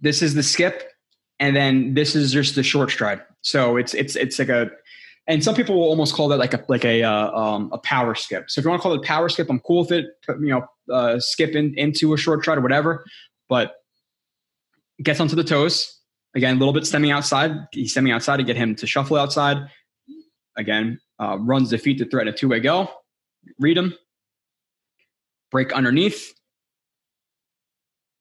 [0.00, 0.92] this is the skip,
[1.40, 3.22] and then this is just the short stride.
[3.42, 4.70] So it's, it's, it's like a,
[5.28, 8.14] and some people will almost call that like a, like a, uh, um, a power
[8.14, 8.50] skip.
[8.50, 10.06] So if you want to call it power skip, I'm cool with it.
[10.26, 13.04] You know, uh, skip in, into a short stride or whatever,
[13.48, 13.74] but
[15.02, 16.00] gets onto the toes.
[16.34, 17.52] Again, a little bit stemming outside.
[17.72, 19.68] He's stemming outside to get him to shuffle outside.
[20.56, 22.90] Again, uh, runs defeat the feet to threaten a two way go.
[23.58, 23.94] Read him,
[25.50, 26.34] break underneath.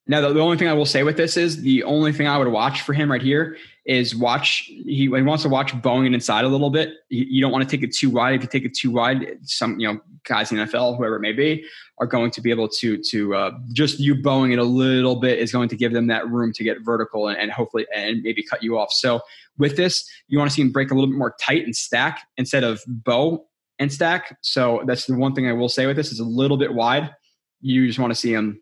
[0.10, 2.38] Now, the, the, only thing I will say with this is the only thing I
[2.38, 4.64] would watch for him right here is watch.
[4.68, 6.94] He, he wants to watch bowing it inside a little bit.
[7.10, 8.36] You, you, don't want to take it too wide.
[8.36, 11.20] If you take it too wide, some you know guys in the NFL, whoever it
[11.20, 11.66] may be,
[11.98, 15.40] are going to be able to to uh, just you bowing it a little bit
[15.40, 18.42] is going to give them that room to get vertical and, and hopefully and maybe
[18.44, 18.94] cut you off.
[18.94, 19.20] So
[19.58, 22.22] with this, you want to see him break a little bit more tight and stack
[22.38, 23.46] instead of bow
[23.80, 24.38] and stack.
[24.42, 27.14] So that's the one thing I will say with this is a little bit wide.
[27.60, 28.62] You just want to see him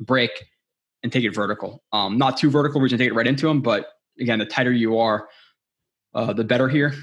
[0.00, 0.30] break
[1.02, 1.82] and take it vertical.
[1.92, 3.60] Um, not too vertical, we're going to take it right into him.
[3.60, 3.86] But
[4.20, 5.28] again, the tighter you are,
[6.14, 6.94] uh, the better here.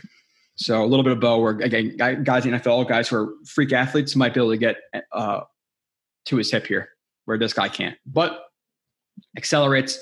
[0.55, 3.71] So a little bit of bow where again, guys in NFL, guys who are freak
[3.71, 4.77] athletes might be able to get
[5.13, 5.41] uh,
[6.25, 6.89] to his hip here
[7.25, 7.95] where this guy can't.
[8.05, 8.43] But
[9.37, 9.99] accelerates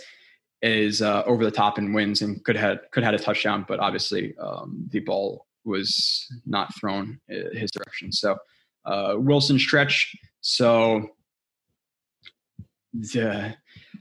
[0.61, 3.79] is uh, over the top and wins and could have could had a touchdown, but
[3.79, 8.11] obviously um, the ball was not thrown his direction.
[8.11, 8.37] So
[8.85, 10.15] uh, Wilson stretch.
[10.41, 11.09] So
[12.93, 13.55] the,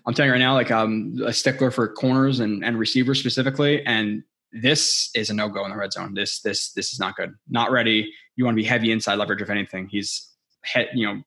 [0.07, 3.85] I'm telling you right now, like I'm a stickler for corners and, and receivers specifically,
[3.87, 6.15] and this is a no go in the red zone.
[6.15, 7.35] This this this is not good.
[7.49, 8.13] Not ready.
[8.37, 9.89] You want to be heavy inside leverage if anything.
[9.89, 10.31] He's
[10.63, 11.23] head you know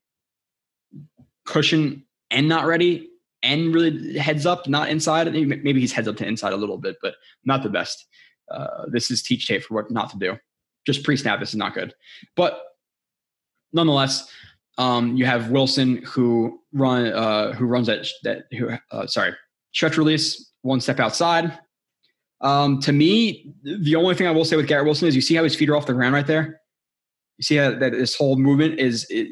[1.44, 3.08] cushion and not ready
[3.42, 5.32] and really heads up, not inside.
[5.32, 7.14] Maybe he's heads up to inside a little bit, but
[7.44, 8.06] not the best.
[8.50, 10.38] Uh, this is teach tape for what not to do.
[10.86, 11.94] Just pre snap, this is not good.
[12.36, 12.60] But
[13.72, 14.30] nonetheless,
[14.80, 19.34] um, you have Wilson who run uh, who runs that that who uh, sorry
[19.72, 21.58] stretch release one step outside.
[22.40, 25.34] Um, to me, the only thing I will say with Garrett Wilson is you see
[25.34, 26.62] how his feet are off the ground right there.
[27.36, 29.28] You see how that this whole movement is it,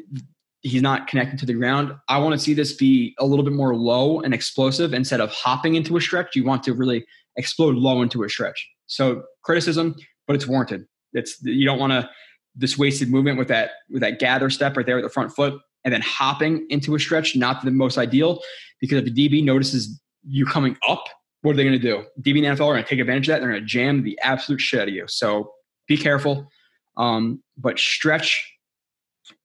[0.61, 1.93] he's not connected to the ground.
[2.09, 5.31] I want to see this be a little bit more low and explosive instead of
[5.31, 6.35] hopping into a stretch.
[6.35, 7.03] You want to really
[7.37, 8.69] explode low into a stretch.
[8.85, 9.95] So criticism,
[10.27, 10.85] but it's warranted.
[11.13, 12.07] It's you don't want to
[12.55, 15.59] this wasted movement with that with that gather step right there at the front foot
[15.85, 17.35] and then hopping into a stretch.
[17.35, 18.41] Not the most ideal
[18.79, 21.05] because if the DB notices you coming up,
[21.41, 22.03] what are they going to do?
[22.21, 23.39] DB and NFL are going to take advantage of that.
[23.39, 25.05] They're going to jam the absolute shit out of you.
[25.07, 25.51] So
[25.87, 26.49] be careful.
[26.97, 28.45] Um, but stretch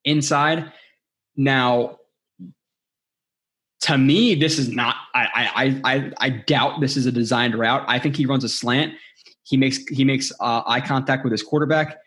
[0.04, 0.72] inside
[1.36, 1.98] now,
[3.82, 4.96] to me, this is not.
[5.14, 7.84] I I I I doubt this is a designed route.
[7.86, 8.94] I think he runs a slant.
[9.42, 11.98] He makes he makes uh, eye contact with his quarterback,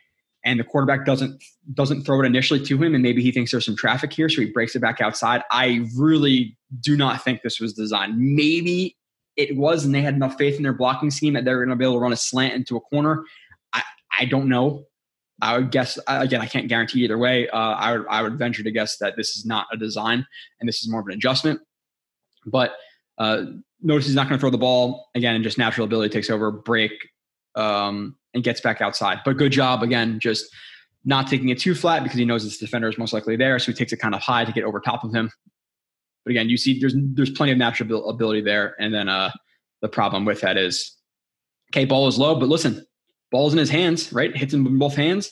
[0.43, 3.65] and the quarterback doesn't doesn't throw it initially to him, and maybe he thinks there's
[3.65, 5.41] some traffic here, so he breaks it back outside.
[5.51, 8.17] I really do not think this was designed.
[8.17, 8.97] Maybe
[9.35, 11.75] it was, and they had enough faith in their blocking scheme that they're going to
[11.75, 13.23] be able to run a slant into a corner.
[13.73, 13.83] I
[14.19, 14.85] I don't know.
[15.41, 16.41] I would guess again.
[16.41, 17.47] I can't guarantee either way.
[17.49, 20.25] Uh, I would I would venture to guess that this is not a design
[20.59, 21.61] and this is more of an adjustment.
[22.45, 22.73] But
[23.17, 23.43] uh,
[23.81, 26.51] notice he's not going to throw the ball again, and just natural ability takes over,
[26.51, 26.91] break,
[27.55, 29.19] um, and gets back outside.
[29.25, 30.45] But good job again, just
[31.05, 33.71] not taking it too flat because he knows this defender is most likely there, so
[33.71, 35.31] he takes it kind of high to get over top of him.
[36.25, 39.31] But again, you see, there's there's plenty of natural ability there, and then uh,
[39.81, 40.95] the problem with that is,
[41.71, 42.85] okay, ball is low, but listen,
[43.31, 44.35] ball's in his hands, right?
[44.35, 45.31] Hits him with both hands,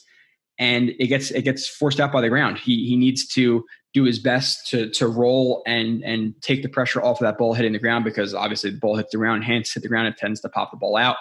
[0.57, 2.57] and it gets it gets forced out by the ground.
[2.57, 3.65] He he needs to
[3.95, 7.53] do his best to to roll and and take the pressure off of that ball
[7.55, 10.17] hitting the ground because obviously the ball hits the ground, hands hit the ground, it
[10.17, 11.15] tends to pop the ball out,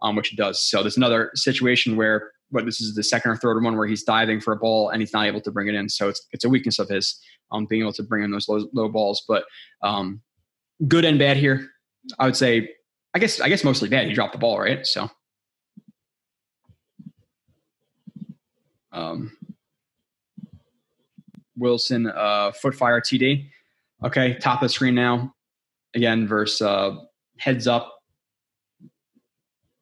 [0.00, 0.62] um, which it does.
[0.64, 4.02] So there's another situation where but this is the second or third one where he's
[4.02, 5.88] diving for a ball and he's not able to bring it in.
[5.88, 7.20] So it's it's a weakness of his
[7.52, 9.22] um, being able to bring in those low, low balls.
[9.28, 9.44] But
[9.82, 10.22] um,
[10.88, 11.68] good and bad here.
[12.18, 12.70] I would say
[13.12, 14.06] I guess I guess mostly bad.
[14.06, 14.86] He dropped the ball, right?
[14.86, 15.10] So
[18.92, 19.36] Um,
[21.60, 23.48] Wilson, uh, foot fire TD.
[24.04, 25.34] Okay, top of the screen now.
[25.94, 26.96] Again, versus uh,
[27.38, 27.96] heads up.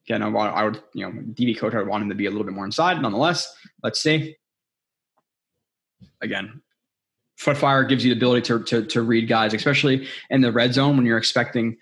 [0.05, 2.25] Again, I, want, I would, you know, DB coach, I would want him to be
[2.25, 3.01] a little bit more inside.
[3.01, 3.51] Nonetheless,
[3.83, 4.35] let's see.
[6.21, 6.61] again,
[7.37, 10.73] foot fire gives you the ability to, to, to read guys, especially in the red
[10.73, 11.77] zone when you're expecting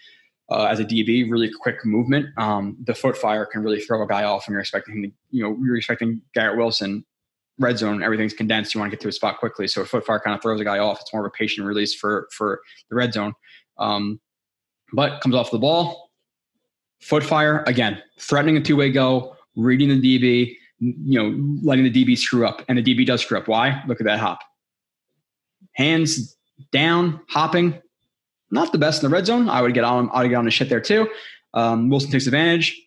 [0.49, 2.27] uh, as a DB really quick movement.
[2.37, 5.11] Um, the foot fire can really throw a guy off when you're expecting him to,
[5.31, 7.05] you know, you're expecting Garrett Wilson
[7.59, 8.73] red zone, everything's condensed.
[8.73, 9.67] You want to get to a spot quickly.
[9.67, 11.01] So a foot fire kind of throws a guy off.
[11.01, 13.33] It's more of a patient release for, for the red zone.
[13.77, 14.19] Um,
[14.93, 16.11] but comes off the ball,
[17.01, 21.91] foot fire again, threatening a two way go, reading the DB, you know, letting the
[21.91, 23.47] DB screw up, and the DB does screw up.
[23.47, 23.83] Why?
[23.87, 24.39] Look at that hop.
[25.73, 26.37] Hands
[26.71, 27.81] down, hopping.
[28.49, 29.49] Not the best in the red zone.
[29.49, 30.09] I would get on.
[30.13, 31.09] I would get on the shit there too.
[31.53, 32.79] Um, Wilson takes advantage.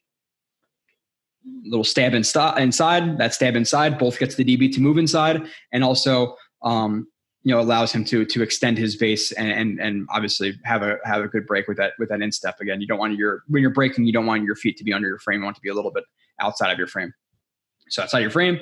[1.64, 3.18] Little stab inside.
[3.18, 7.06] That stab inside both gets the DB to move inside, and also um,
[7.42, 10.98] you know allows him to to extend his base and, and and obviously have a
[11.04, 12.60] have a good break with that with that instep.
[12.60, 14.92] Again, you don't want your when you're breaking, you don't want your feet to be
[14.92, 15.40] under your frame.
[15.40, 16.04] You want to be a little bit
[16.40, 17.12] outside of your frame.
[17.88, 18.60] So outside your frame,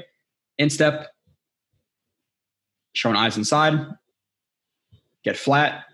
[0.59, 1.09] instep,
[2.95, 3.87] showing eyes inside,
[5.25, 5.85] get flat,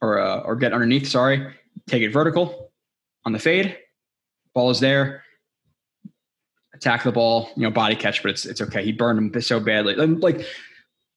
[0.00, 1.08] or uh, or get underneath.
[1.08, 1.54] Sorry,
[1.88, 2.72] take it vertical
[3.24, 3.76] on the fade.
[4.58, 5.22] Ball is there.
[6.74, 8.84] Attack the ball, you know, body catch, but it's it's okay.
[8.84, 9.94] He burned him so badly.
[9.94, 10.44] Like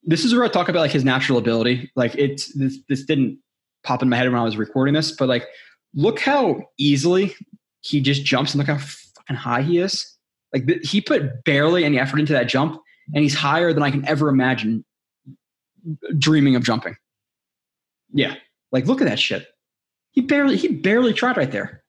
[0.04, 1.92] this is where I talk about like his natural ability.
[1.96, 3.39] Like it's this this didn't
[3.84, 5.48] pop in my head when I was recording this, but like
[5.96, 7.36] look how easily
[7.80, 10.16] he just jumps and look how fucking high he is.
[10.54, 12.80] Like he put barely any effort into that jump,
[13.16, 14.86] and he's higher than I can ever imagine
[16.20, 16.96] dreaming of jumping.
[18.14, 18.36] Yeah,
[18.72, 19.48] like look at that shit.
[20.12, 21.81] He barely he barely tried right there.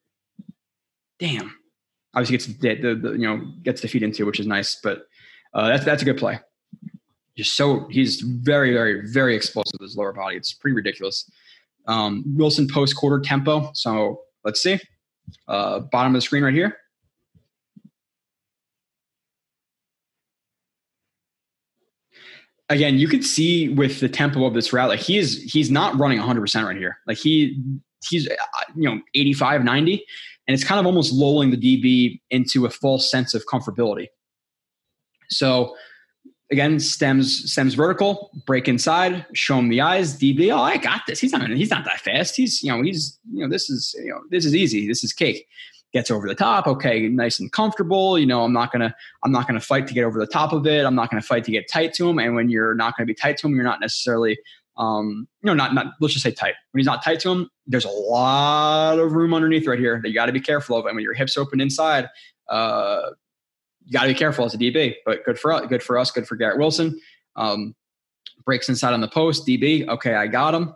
[1.23, 1.57] Damn.
[2.15, 5.07] Obviously gets the, the, the you know gets the feet into, which is nice, but
[5.55, 6.41] uh, that's that's a good play
[7.37, 10.37] just so he's very, very, very explosive with his lower body.
[10.37, 11.31] It's pretty ridiculous.
[11.89, 13.71] Um, Wilson post quarter tempo.
[13.75, 14.79] So let's see.
[15.49, 16.77] Uh, bottom of the screen right here.
[22.69, 26.19] Again, you could see with the tempo of this route, like he's he's not running
[26.19, 26.99] 100% right here.
[27.07, 27.63] Like he
[28.09, 28.35] he's uh,
[28.75, 30.05] you know 85, 90,
[30.47, 34.07] and it's kind of almost lulling the DB into a false sense of comfortability.
[35.31, 35.75] So
[36.51, 40.19] again, stems stems vertical, break inside, show him the eyes.
[40.19, 41.19] DB, oh, I got this.
[41.19, 42.37] He's not he's not that fast.
[42.37, 44.87] He's you know he's you know this is you know this is easy.
[44.87, 45.47] This is cake.
[45.93, 46.67] Gets over the top.
[46.67, 48.19] Okay, nice and comfortable.
[48.19, 50.67] You know I'm not gonna I'm not gonna fight to get over the top of
[50.67, 50.85] it.
[50.85, 52.19] I'm not gonna fight to get tight to him.
[52.19, 54.39] And when you're not gonna be tight to him, you're not necessarily
[54.79, 56.55] um you know not not let's just say tight.
[56.71, 60.09] When he's not tight to him, there's a lot of room underneath right here that
[60.09, 60.87] you got to be careful of.
[60.87, 62.09] And when your hips open inside,
[62.49, 63.11] uh,
[63.85, 66.11] you got to be careful as a DB, but good for us, good for us,
[66.11, 66.99] good for Garrett Wilson.
[67.37, 67.75] Um,
[68.45, 69.89] breaks inside on the post, DB.
[69.89, 70.75] Okay, I got him.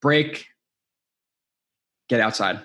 [0.00, 0.46] Break,
[2.08, 2.60] get outside.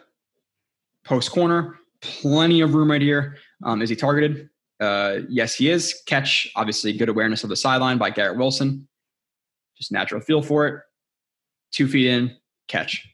[1.04, 3.38] Post corner, plenty of room right here.
[3.64, 4.50] Um, is he targeted?
[4.80, 6.02] Uh, yes, he is.
[6.06, 8.88] Catch, obviously, good awareness of the sideline by Garrett Wilson.
[9.78, 10.82] Just natural feel for it.
[11.72, 12.36] Two feet in,
[12.68, 13.08] catch.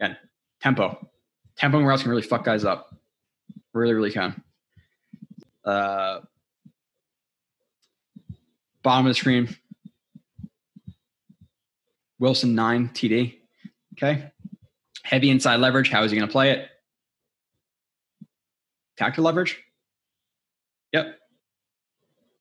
[0.00, 0.16] Again,
[0.60, 1.08] tempo.
[1.56, 2.94] Tempo and routes can really fuck guys up.
[3.74, 4.42] Really, really can.
[5.64, 6.20] Uh,
[8.82, 9.54] bottom of the screen.
[12.18, 13.38] Wilson nine TD.
[13.94, 14.30] Okay.
[15.02, 15.90] Heavy inside leverage.
[15.90, 16.68] How is he going to play it?
[18.96, 19.61] Tactical leverage.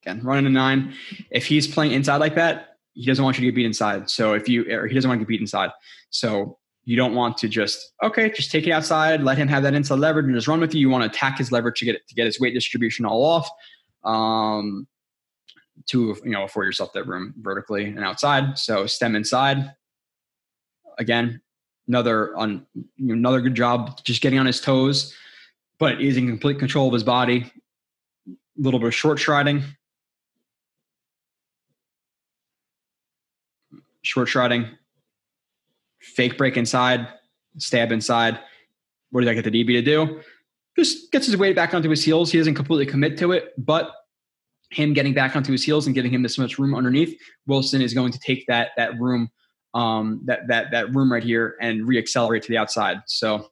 [0.04, 0.94] Again, running a nine.
[1.30, 4.10] If he's playing inside like that, he doesn't want you to get beat inside.
[4.10, 5.72] So if you, or he doesn't want to get beat inside.
[6.10, 9.74] So you don't want to just okay, just take it outside, let him have that
[9.74, 10.82] inside leverage, and just run with you.
[10.82, 13.24] You want to attack his leverage to get it, to get his weight distribution all
[13.24, 13.50] off,
[14.04, 14.88] um,
[15.88, 18.58] to you know afford yourself that room vertically and outside.
[18.58, 19.74] So stem inside.
[20.98, 21.42] Again,
[21.88, 22.66] another on
[23.00, 25.16] another good job just getting on his toes,
[25.78, 27.52] but he's in complete control of his body.
[28.28, 29.64] A little bit of short striding.
[34.04, 34.68] Short striding,
[36.00, 37.08] fake break inside,
[37.58, 38.40] stab inside.
[39.12, 40.22] What does that get the DB to do?
[40.78, 42.32] Just gets his weight back onto his heels.
[42.32, 43.92] He doesn't completely commit to it, but
[44.72, 47.94] him getting back onto his heels and giving him this much room underneath, Wilson is
[47.94, 49.30] going to take that that room,
[49.74, 52.98] um, that that that room right here and reaccelerate to the outside.
[53.06, 53.50] So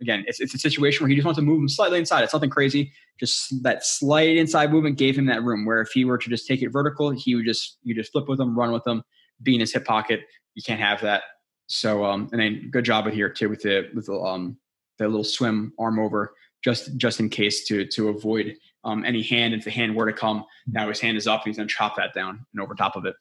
[0.00, 2.24] again, it's it's a situation where he just wants to move him slightly inside.
[2.24, 2.92] It's nothing crazy.
[3.18, 5.64] Just that slight inside movement gave him that room.
[5.64, 8.28] Where if he were to just take it vertical, he would just you just flip
[8.28, 9.04] with him, run with him,
[9.42, 10.20] be in his hip pocket.
[10.54, 11.22] You can't have that.
[11.66, 14.56] So um, and then good job here too with the with the um
[14.98, 16.34] the little swim arm over
[16.64, 20.16] just just in case to to avoid um, any hand if the hand were to
[20.16, 23.04] come now his hand is up he's to chop that down and over top of
[23.04, 23.14] it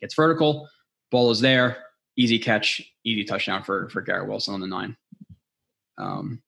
[0.00, 0.68] gets vertical
[1.10, 1.78] ball is there
[2.16, 4.96] easy catch easy touchdown for for Garrett Wilson on the nine
[5.98, 6.40] um,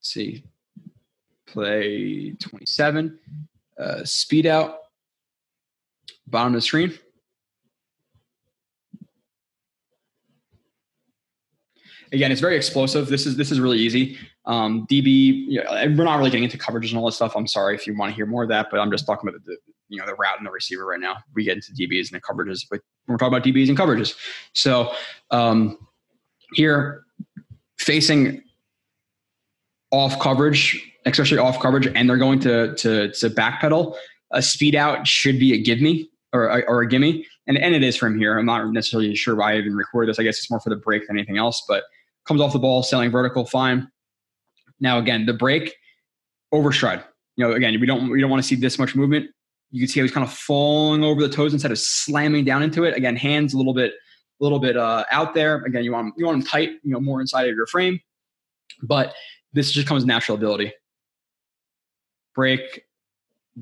[0.00, 0.44] see
[1.46, 3.18] play 27.
[3.78, 4.78] Uh, speed out.
[6.26, 6.98] Bottom of the screen.
[12.12, 13.08] Again, it's very explosive.
[13.08, 14.16] This is this is really easy.
[14.44, 15.48] Um, DB,
[15.96, 17.36] we're not really getting into coverages and all this stuff.
[17.36, 19.44] I'm sorry if you want to hear more of that, but I'm just talking about
[19.44, 19.56] the,
[19.88, 21.16] you know the route and the receiver right now.
[21.34, 24.16] We get into DBs and the coverages, but we're talking about DBs and coverages.
[24.52, 24.92] So
[25.30, 25.78] um,
[26.54, 27.02] here,
[27.78, 28.42] facing
[29.90, 33.96] off coverage, especially off coverage, and they're going to to to backpedal.
[34.32, 37.82] A speed out should be a give me or or a gimme, and and it
[37.82, 38.38] is from here.
[38.38, 40.18] I'm not necessarily sure why I even record this.
[40.18, 41.62] I guess it's more for the break than anything else.
[41.68, 41.84] But
[42.26, 43.88] comes off the ball, selling vertical, fine.
[44.80, 45.74] Now again, the break
[46.52, 47.02] overstride.
[47.36, 49.26] You know, again, we don't we don't want to see this much movement.
[49.70, 52.62] You can see how he's kind of falling over the toes instead of slamming down
[52.62, 52.96] into it.
[52.96, 53.92] Again, hands a little bit
[54.40, 55.62] a little bit uh, out there.
[55.64, 58.00] Again, you want you want them tight, you know, more inside of your frame.
[58.82, 59.14] But
[59.52, 60.72] this just comes natural ability.
[62.34, 62.82] Break,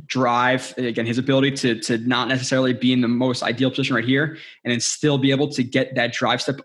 [0.07, 0.75] drive.
[0.77, 4.39] Again, his ability to to not necessarily be in the most ideal position right here,
[4.65, 6.61] and then still be able to get that drive step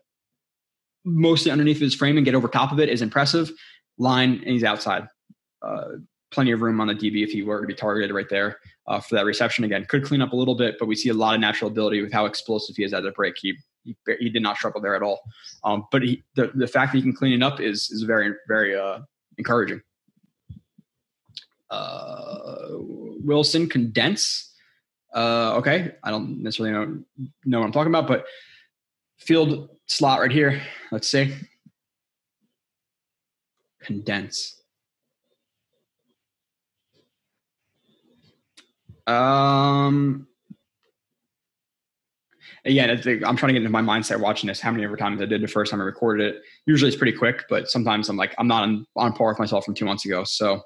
[1.06, 3.52] mostly underneath his frame and get over top of it is impressive.
[3.98, 5.08] Line and he's outside.
[5.62, 5.98] Uh,
[6.32, 9.00] plenty of room on the DB if he were to be targeted right there uh,
[9.00, 9.64] for that reception.
[9.64, 12.02] Again, could clean up a little bit, but we see a lot of natural ability
[12.02, 13.36] with how explosive he is at the break.
[13.40, 15.22] He he, he did not struggle there at all.
[15.64, 18.34] Um, but he, the the fact that he can clean it up is is very
[18.48, 19.00] very uh,
[19.38, 19.82] encouraging.
[21.70, 22.68] Uh,
[23.24, 24.54] Wilson condense.
[25.14, 27.04] Uh, okay, I don't necessarily know
[27.46, 28.26] know what I'm talking about, but
[29.18, 30.62] field slot right here.
[30.92, 31.36] Let's see.
[33.82, 34.60] Condense.
[39.08, 40.28] Um,
[42.66, 42.90] again,
[43.26, 44.60] I'm trying to get into my mindset watching this.
[44.60, 46.42] How many ever times I did the first time I recorded it.
[46.68, 49.66] Usually it's pretty quick, but sometimes I'm like, I'm not on, on par with myself
[49.66, 50.24] from two months ago.
[50.24, 50.62] So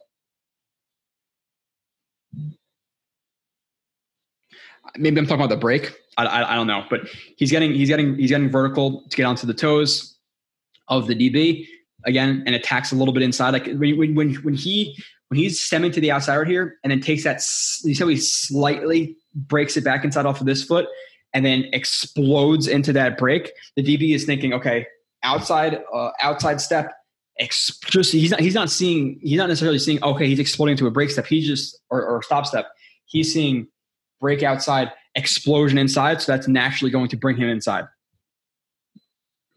[4.98, 5.94] maybe I'm talking about the break.
[6.18, 7.02] I, I, I, don't know, but
[7.38, 10.18] he's getting he's getting he's getting vertical to get onto the toes
[10.88, 11.66] of the DB
[12.06, 13.52] again, and attacks a little bit inside.
[13.52, 14.98] Like when when when he
[15.30, 17.38] when he's stemming to the outside right here, and then takes that
[17.84, 20.88] you see how he slightly breaks it back inside off of this foot,
[21.34, 23.52] and then explodes into that break.
[23.76, 24.86] The DB is thinking, okay,
[25.24, 26.94] outside uh, outside step.
[27.40, 30.92] Just he's not he's not seeing he's not necessarily seeing okay he's exploding to a
[30.92, 32.68] break step he's just or, or stop step
[33.06, 33.68] he's seeing
[34.24, 36.22] break outside explosion inside.
[36.22, 37.84] So that's naturally going to bring him inside.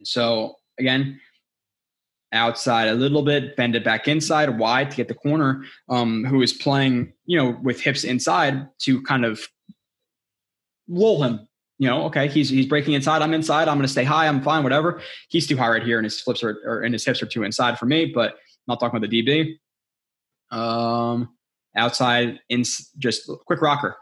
[0.03, 1.21] So again,
[2.33, 6.43] outside a little bit, bend it back inside, wide to get the corner, um, who
[6.43, 9.47] is playing, you know, with hips inside to kind of
[10.89, 11.47] lull him.
[11.79, 13.23] You know, okay, he's he's breaking inside.
[13.23, 13.69] I'm inside.
[13.69, 14.27] I'm going to stay high.
[14.27, 14.65] I'm fine.
[14.65, 15.01] Whatever.
[15.29, 17.45] He's too high right here, and his flips are or and his hips are too
[17.45, 18.07] inside for me.
[18.07, 19.59] But I'm not talking about the DB.
[20.51, 21.37] Um,
[21.77, 22.65] outside in
[22.99, 23.95] just quick rocker.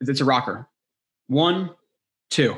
[0.00, 0.68] It's a rocker.
[1.26, 1.70] One,
[2.30, 2.56] two.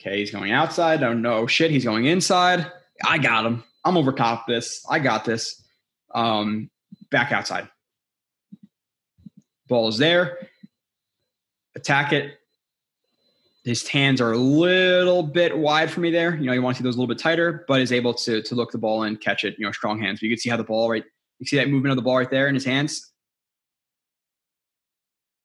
[0.00, 1.02] Okay, he's going outside.
[1.02, 2.70] Oh no, shit, he's going inside.
[3.04, 3.64] I got him.
[3.84, 4.84] I'm over top this.
[4.88, 5.62] I got this.
[6.14, 6.70] Um,
[7.10, 7.68] back outside.
[9.68, 10.38] Ball is there.
[11.74, 12.34] Attack it.
[13.64, 16.34] His hands are a little bit wide for me there.
[16.34, 18.42] You know, you want to see those a little bit tighter, but is able to
[18.42, 19.54] to look the ball and catch it.
[19.56, 20.18] You know, strong hands.
[20.18, 21.04] But you can see how the ball right.
[21.38, 23.11] You see that movement of the ball right there in his hands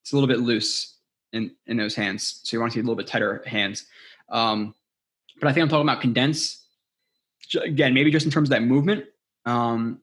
[0.07, 0.99] it's a little bit loose
[1.34, 2.39] in in those hands.
[2.43, 3.85] So you want to see a little bit tighter hands.
[4.29, 4.73] Um,
[5.41, 6.65] but I think I'm talking about condense.
[7.61, 9.03] Again, maybe just in terms of that movement.
[9.45, 9.99] Um,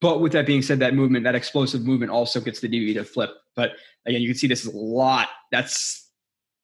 [0.00, 3.04] but with that being said, that movement, that explosive movement, also gets the DB to
[3.04, 3.28] flip.
[3.54, 3.72] But
[4.06, 5.28] again, you can see this is a lot.
[5.52, 6.08] That's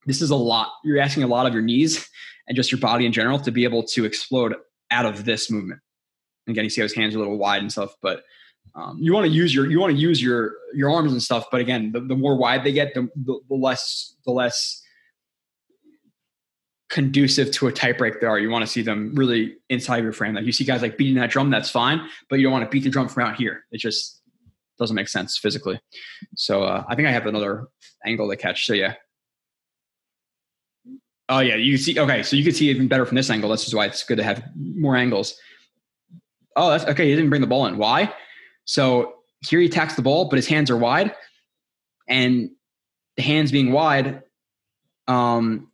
[0.07, 0.73] this is a lot.
[0.83, 2.09] You're asking a lot of your knees
[2.49, 4.55] and just your body in general to be able to explode
[4.91, 5.83] out of this movement.
[6.47, 8.23] And Again, you see how his hands are a little wide and stuff, but
[8.75, 11.47] um, you want to use your you want to use your your arms and stuff
[11.51, 14.83] but again the, the more wide they get the, the, the, less the less
[16.89, 18.39] conducive to a tight break they are.
[18.39, 20.35] You want to see them really inside your frame.
[20.35, 22.71] Like you see guys like beating that drum that's fine but you don't want to
[22.71, 23.65] beat the drum from out here.
[23.73, 24.21] It just
[24.79, 25.81] doesn't make sense physically.
[26.37, 27.67] So uh, i think i have another
[28.05, 28.95] angle to catch so yeah.
[31.29, 33.51] Oh yeah you see okay so you can see even better from this angle.
[33.51, 35.37] This is why it's good to have more angles.
[36.57, 37.79] Oh that's okay he didn't bring the ball in.
[37.79, 38.13] Why
[38.67, 39.15] so
[39.49, 41.15] here he attacks the ball, but his hands are wide,
[42.09, 42.51] and
[43.17, 44.23] the hands being wide,
[45.09, 45.71] um,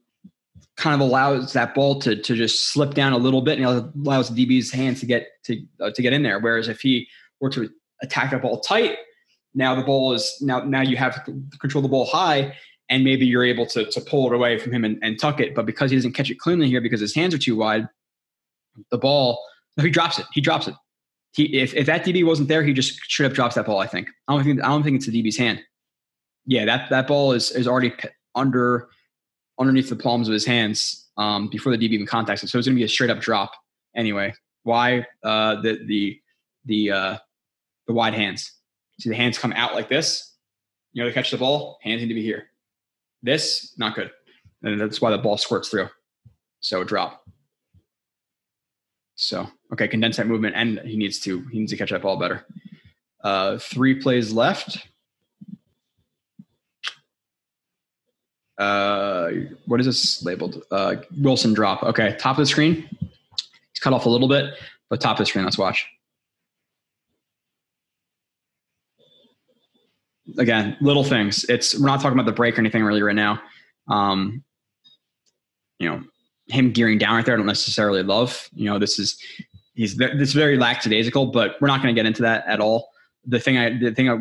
[0.77, 3.67] kind of allows that ball to to just slip down a little bit and
[3.97, 6.39] allows the DB's hands to get to uh, to get in there.
[6.39, 7.09] Whereas if he
[7.41, 7.71] were to
[8.03, 8.99] attack the ball tight,
[9.55, 12.55] now the ball is now now you have to control the ball high,
[12.91, 15.55] and maybe you're able to to pull it away from him and, and tuck it.
[15.55, 17.89] But because he doesn't catch it cleanly here because his hands are too wide,
[18.91, 19.43] the ball
[19.81, 20.27] he drops it.
[20.35, 20.75] He drops it
[21.33, 23.79] He, if, if that DB wasn't there, he just should have dropped that ball.
[23.79, 24.09] I think.
[24.29, 24.63] I don't think.
[24.63, 25.63] I don't think it's the DB's hand.
[26.47, 27.93] Yeah, that that ball is is already
[28.35, 28.89] under
[29.59, 32.49] underneath the palms of his hands um, before the DB even contacts it.
[32.49, 33.53] So it's going to be a straight up drop
[33.97, 34.35] anyway.
[34.65, 36.21] Why uh, the the
[36.65, 37.19] the uh,
[37.87, 38.53] the wide hands?
[39.01, 40.35] See the hands come out like this.
[40.93, 42.49] You know, to catch the ball, hands need to be here.
[43.23, 44.11] This not good,
[44.63, 45.89] and that's why the ball squirts through.
[46.61, 47.25] So drop.
[49.23, 52.19] So okay, condense that movement, and he needs to he needs to catch that ball
[52.19, 52.45] better.
[53.23, 54.89] Uh, three plays left.
[58.59, 59.31] Uh,
[59.67, 60.63] what is this labeled?
[60.71, 61.85] Uh, Wilson drop.
[61.85, 62.89] Okay, top of the screen.
[63.01, 64.55] He's cut off a little bit,
[64.91, 65.45] but top of the screen.
[65.45, 65.87] Let's watch.
[70.37, 71.45] Again, little things.
[71.45, 73.41] It's we're not talking about the break or anything really right now.
[73.89, 74.43] Um,
[75.79, 76.03] you know,
[76.53, 78.49] him gearing down right there, I don't necessarily love.
[78.55, 79.19] You know, this is
[79.75, 82.91] he's this is very lackadaisical, but we're not going to get into that at all.
[83.27, 84.19] The thing I the thing I,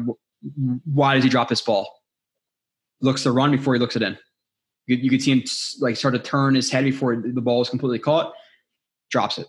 [0.85, 1.89] why does he drop this ball?
[3.01, 4.17] Looks to run before he looks it in.
[4.87, 5.43] You, you could see him
[5.79, 8.33] like start to turn his head before the ball is completely caught.
[9.09, 9.47] Drops it.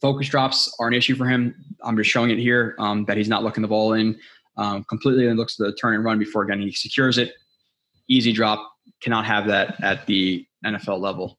[0.00, 1.54] Focus drops are an issue for him.
[1.82, 4.18] I'm just showing it here um, that he's not looking the ball in
[4.58, 7.32] um, completely and looks to turn and run before again he secures it.
[8.08, 8.72] Easy drop.
[9.00, 11.38] Cannot have that at the NFL level.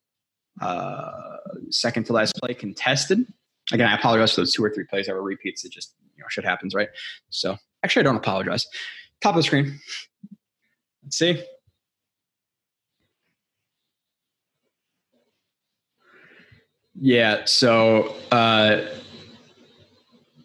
[0.62, 1.38] Uh,
[1.70, 3.26] second to last play contested.
[3.72, 5.66] Again, I apologize for those two or three plays that were repeats.
[5.66, 6.90] It just you know shit happens, right?
[7.30, 8.66] So actually, I don't apologize.
[9.22, 9.80] Top of the screen.
[11.04, 11.44] Let's see.
[17.00, 17.46] Yeah.
[17.46, 18.82] So uh,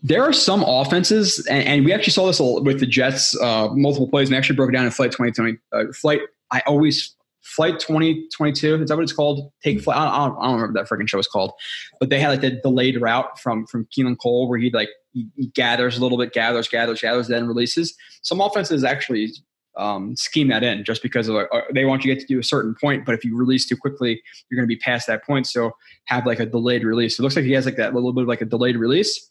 [0.02, 4.08] there are some offenses, and, and, we actually saw this with the Jets, uh, multiple
[4.08, 5.58] plays, and actually broke it down in flight 2020.
[5.72, 6.20] Uh, flight,
[6.50, 8.82] I always Flight 2022.
[8.82, 9.50] Is that what it's called?
[9.62, 9.98] Take flight.
[9.98, 11.52] I don't, I don't remember that freaking show was called,
[12.00, 15.28] but they had like the delayed route from from Keelan Cole where he like he,
[15.36, 17.94] he gathers a little bit, gathers, gathers, gathers, then releases.
[18.22, 19.32] Some offenses actually
[19.76, 22.38] um, scheme that in just because of, uh, they want you to get to do
[22.38, 25.24] a certain point, but if you release too quickly, you're going to be past that
[25.24, 25.46] point.
[25.46, 25.72] So
[26.04, 27.18] have like a delayed release.
[27.18, 29.30] It looks like he has like that little bit of like a delayed release.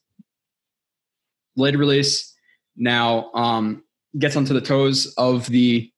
[1.56, 2.34] Delayed release
[2.76, 3.84] now um,
[4.18, 5.91] gets onto the toes of the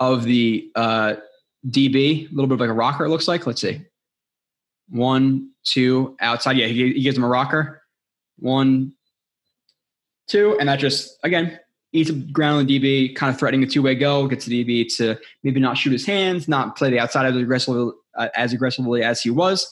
[0.00, 1.14] of the uh,
[1.68, 3.46] DB, a little bit of like a rocker, it looks like.
[3.46, 3.82] Let's see.
[4.88, 6.56] One, two, outside.
[6.56, 7.82] Yeah, he, he gives him a rocker.
[8.38, 8.92] One,
[10.28, 11.58] two, and that just, again,
[11.92, 14.94] eats ground on the DB, kind of threatening a two way go, gets the DB
[14.96, 19.02] to maybe not shoot his hands, not play the outside as aggressively, uh, as, aggressively
[19.02, 19.68] as he was.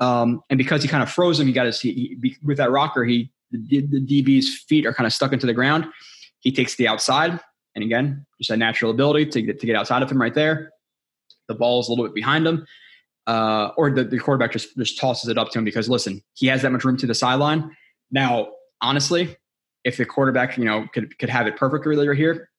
[0.00, 2.70] Um, and because he kind of froze him, he got his, he, he, with that
[2.70, 5.86] rocker, he, the, the DB's feet are kind of stuck into the ground.
[6.40, 7.38] He takes the outside,
[7.74, 10.70] and again, just a natural ability to get, to get outside of him right there.
[11.48, 12.66] The ball is a little bit behind him.
[13.26, 16.48] Uh, or the, the quarterback just, just tosses it up to him because listen, he
[16.48, 17.70] has that much room to the sideline.
[18.10, 18.48] Now,
[18.80, 19.36] honestly,
[19.84, 22.50] if the quarterback, you know, could, could have it perfectly right here,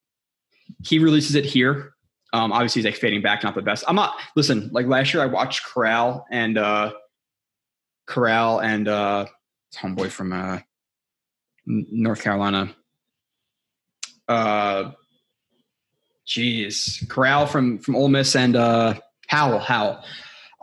[0.85, 1.93] he releases it here.
[2.31, 3.83] Um, obviously he's like fading back, not the best.
[3.87, 6.93] I'm not listen, like last year I watched Corral and uh
[8.07, 9.27] Corral and uh
[9.75, 10.59] homeboy from uh
[11.67, 12.75] North Carolina.
[14.27, 14.91] Uh
[16.27, 18.95] Jeez, Corral from from Ole Miss and uh,
[19.27, 19.59] Howell.
[19.59, 20.03] Howell.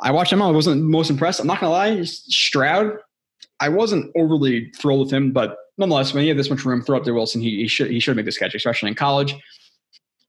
[0.03, 0.41] I watched him.
[0.41, 1.41] I wasn't most impressed.
[1.41, 2.03] I'm not gonna lie.
[2.05, 2.97] Stroud.
[3.61, 6.97] I wasn't overly thrilled with him, but nonetheless, when you have this much room, throw
[6.97, 7.43] up to Wilson.
[7.43, 9.35] He, he should he should make this catch, especially in college.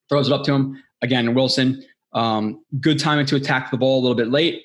[0.10, 1.34] Throws it up to him again.
[1.34, 1.84] Wilson,
[2.14, 4.64] um, good timing to attack the ball a little bit late.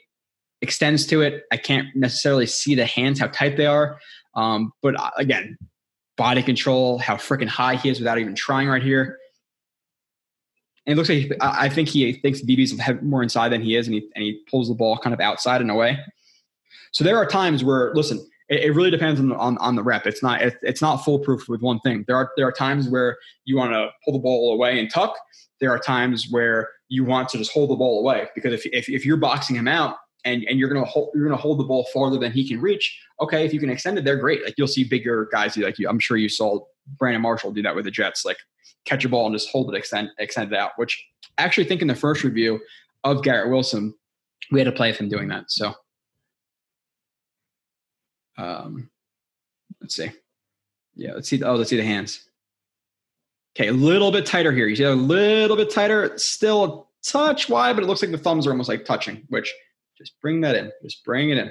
[0.62, 1.44] Extends to it.
[1.52, 4.00] I can't necessarily see the hands how tight they are,
[4.34, 5.56] um, but uh, again,
[6.16, 9.18] body control, how freaking high he is without even trying right here.
[10.86, 13.86] And it looks like he, I think he thinks DBs more inside than he is,
[13.86, 15.98] and he and he pulls the ball kind of outside in a way.
[16.92, 20.06] So there are times where, listen, it, it really depends on, on, on the rep.
[20.06, 22.04] It's not it, it's not foolproof with one thing.
[22.06, 25.16] There are there are times where you want to pull the ball away and tuck.
[25.60, 28.88] There are times where you want to just hold the ball away because if if,
[28.88, 31.86] if you're boxing him out and and you're gonna hold you're gonna hold the ball
[31.92, 32.98] farther than he can reach.
[33.20, 34.44] Okay, if you can extend it, they're great.
[34.44, 35.88] Like you'll see bigger guys like you.
[35.88, 36.60] I'm sure you saw
[36.98, 38.24] Brandon Marshall do that with the Jets.
[38.24, 38.38] Like
[38.84, 41.06] catch a ball and just hold it, extend, extend it out, which
[41.38, 42.60] I actually think in the first review
[43.04, 43.94] of Garrett Wilson,
[44.50, 45.50] we had a play with him doing that.
[45.50, 45.74] So
[48.38, 48.90] um,
[49.80, 50.10] let's see.
[50.94, 51.42] Yeah, let's see.
[51.42, 52.28] Oh, let's see the hands.
[53.56, 54.66] Okay, a little bit tighter here.
[54.66, 58.18] You see a little bit tighter, still a touch wide, but it looks like the
[58.18, 59.52] thumbs are almost like touching, which
[59.96, 60.70] just bring that in.
[60.82, 61.50] Just bring it in.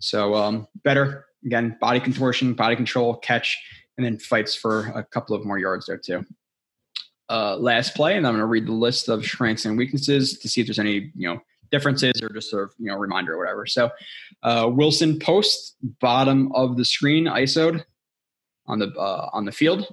[0.00, 1.26] So um, better.
[1.44, 3.56] Again, body contortion, body control, catch,
[3.98, 6.24] and then fights for a couple of more yards there too
[7.30, 10.48] uh, last play, and I'm going to read the list of strengths and weaknesses to
[10.48, 13.38] see if there's any you know differences or just sort of you know reminder or
[13.38, 13.66] whatever.
[13.66, 13.90] So
[14.42, 17.84] uh, Wilson post bottom of the screen ISO'd
[18.66, 19.86] on the uh, on the field.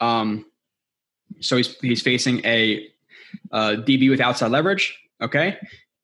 [0.00, 0.46] Um,
[1.40, 2.88] so he's he's facing a
[3.52, 4.98] uh, DB with outside leverage.
[5.20, 5.56] Okay,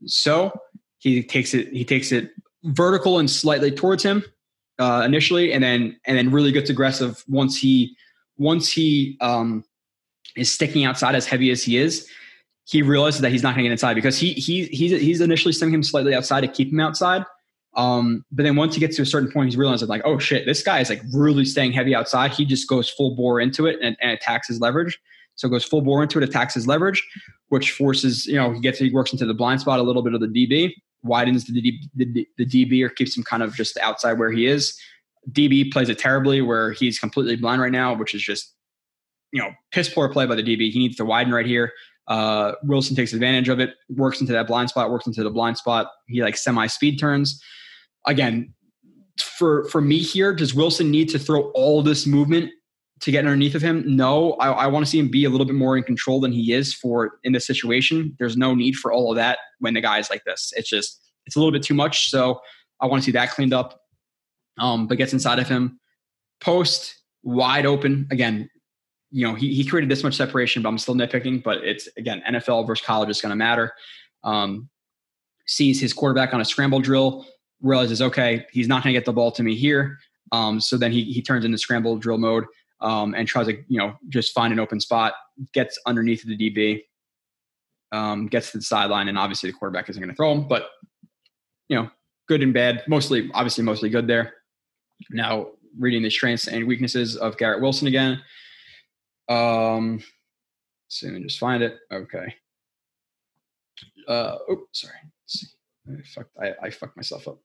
[0.06, 0.52] so
[1.04, 2.30] he takes it he takes it
[2.64, 4.24] vertical and slightly towards him
[4.78, 7.96] uh, initially, and then and then really gets aggressive once he
[8.38, 9.64] once he um,
[10.36, 12.08] is sticking outside as heavy as he is.
[12.66, 15.52] He realizes that he's not going to get inside because he he he's he's initially
[15.52, 17.24] sending him slightly outside to keep him outside.
[17.76, 20.46] Um, but then once he gets to a certain point, he's realizing like, oh shit,
[20.46, 22.30] this guy is like really staying heavy outside.
[22.30, 24.98] He just goes full bore into it and, and attacks his leverage.
[25.34, 27.04] So goes full bore into it, attacks his leverage,
[27.48, 30.14] which forces, you know, he gets he works into the blind spot a little bit
[30.14, 30.72] of the DB,
[31.04, 34.78] widens the, the, the DB or keeps him kind of just outside where he is.
[35.30, 38.54] DB plays it terribly where he's completely blind right now, which is just,
[39.32, 40.70] you know, piss poor play by the DB.
[40.70, 41.72] He needs to widen right here.
[42.08, 45.56] Uh, Wilson takes advantage of it, works into that blind spot, works into the blind
[45.56, 45.88] spot.
[46.06, 47.42] He like semi speed turns.
[48.06, 48.52] Again,
[49.18, 52.50] for for me here, does Wilson need to throw all this movement
[53.00, 53.84] to get underneath of him?
[53.86, 56.32] No, I, I want to see him be a little bit more in control than
[56.32, 58.14] he is for in this situation.
[58.18, 60.52] There's no need for all of that when the guy's like this.
[60.56, 62.10] It's just it's a little bit too much.
[62.10, 62.40] So
[62.80, 63.80] I want to see that cleaned up.
[64.58, 65.80] Um, but gets inside of him,
[66.40, 68.48] post wide open again.
[69.10, 71.42] You know he he created this much separation, but I'm still nitpicking.
[71.42, 73.72] But it's again NFL versus college is going to matter.
[74.22, 74.68] Um,
[75.46, 77.26] sees his quarterback on a scramble drill,
[77.60, 79.98] realizes okay he's not going to get the ball to me here.
[80.32, 82.44] Um, so then he he turns into scramble drill mode
[82.84, 85.14] um, and tries to you know just find an open spot,
[85.52, 86.82] gets underneath the DB,
[87.90, 90.68] um, gets to the sideline, and obviously the quarterback isn't going to throw him, but
[91.68, 91.90] you know,
[92.28, 94.34] good and bad, mostly obviously mostly good there.
[95.10, 95.48] Now
[95.78, 98.22] reading the strengths and weaknesses of Garrett Wilson again.
[99.28, 100.00] Um,
[100.88, 101.78] so let me just find it.
[101.90, 102.34] Okay.
[104.06, 104.94] Uh, oh, sorry.
[105.02, 105.46] Let's see.
[105.88, 107.38] I fucked, I, I fucked myself up.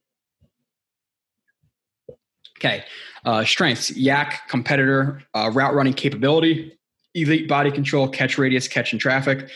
[2.60, 2.84] Okay.
[3.24, 6.78] Uh, strengths YAC, competitor, uh, route running capability,
[7.14, 9.50] elite body control, catch radius, catch in traffic,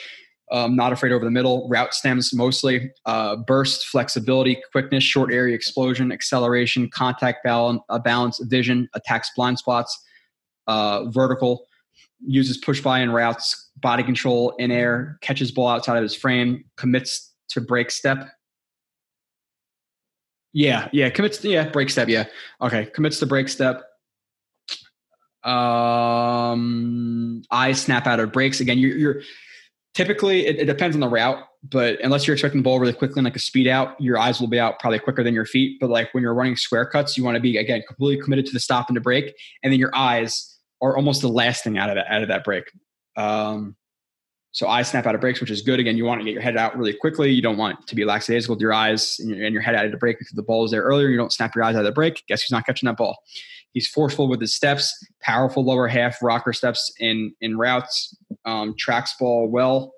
[0.51, 5.55] um, not afraid over the middle, route stems mostly, uh, burst, flexibility, quickness, short area
[5.55, 10.03] explosion, acceleration, contact balance, uh, balance vision, attacks blind spots,
[10.67, 11.67] uh, vertical,
[12.27, 16.65] uses push by and routes, body control in air, catches ball outside of his frame,
[16.77, 18.29] commits to break step,
[20.55, 21.45] yeah, yeah, commits.
[21.45, 22.09] Yeah, break step.
[22.09, 22.27] Yeah,
[22.63, 23.83] okay, commits to break step.
[25.43, 28.79] Um, eyes snap out of breaks again.
[28.79, 29.23] You're, you're
[29.95, 33.21] typically it, it, depends on the route, but unless you're expecting the ball really quickly,
[33.21, 35.79] like a speed out, your eyes will be out probably quicker than your feet.
[35.81, 38.53] But like when you're running square cuts, you want to be again completely committed to
[38.53, 41.91] the stop and the break, and then your eyes are almost the last thing out
[41.91, 42.71] of that out of that break.
[43.17, 43.75] Um,
[44.55, 45.81] so eyes snap out of breaks, which is good.
[45.81, 47.29] Again, you want to get your head out really quickly.
[47.29, 49.85] You don't want to be lackadaisical with your eyes and your, and your head out
[49.85, 51.09] of the break because the ball is there earlier.
[51.09, 52.23] You don't snap your eyes out of the break.
[52.29, 53.19] Guess who's not catching that ball?
[53.73, 59.17] He's forceful with his steps, powerful lower half rocker steps in in routes, um, tracks
[59.19, 59.93] ball well,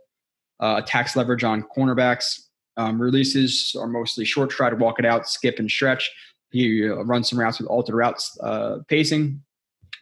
[0.59, 2.41] uh, attacks leverage on cornerbacks.
[2.79, 6.11] Um, releases are mostly short stride, walk it out, skip and stretch.
[6.51, 9.43] He uh, runs some routes with altered routes uh, pacing,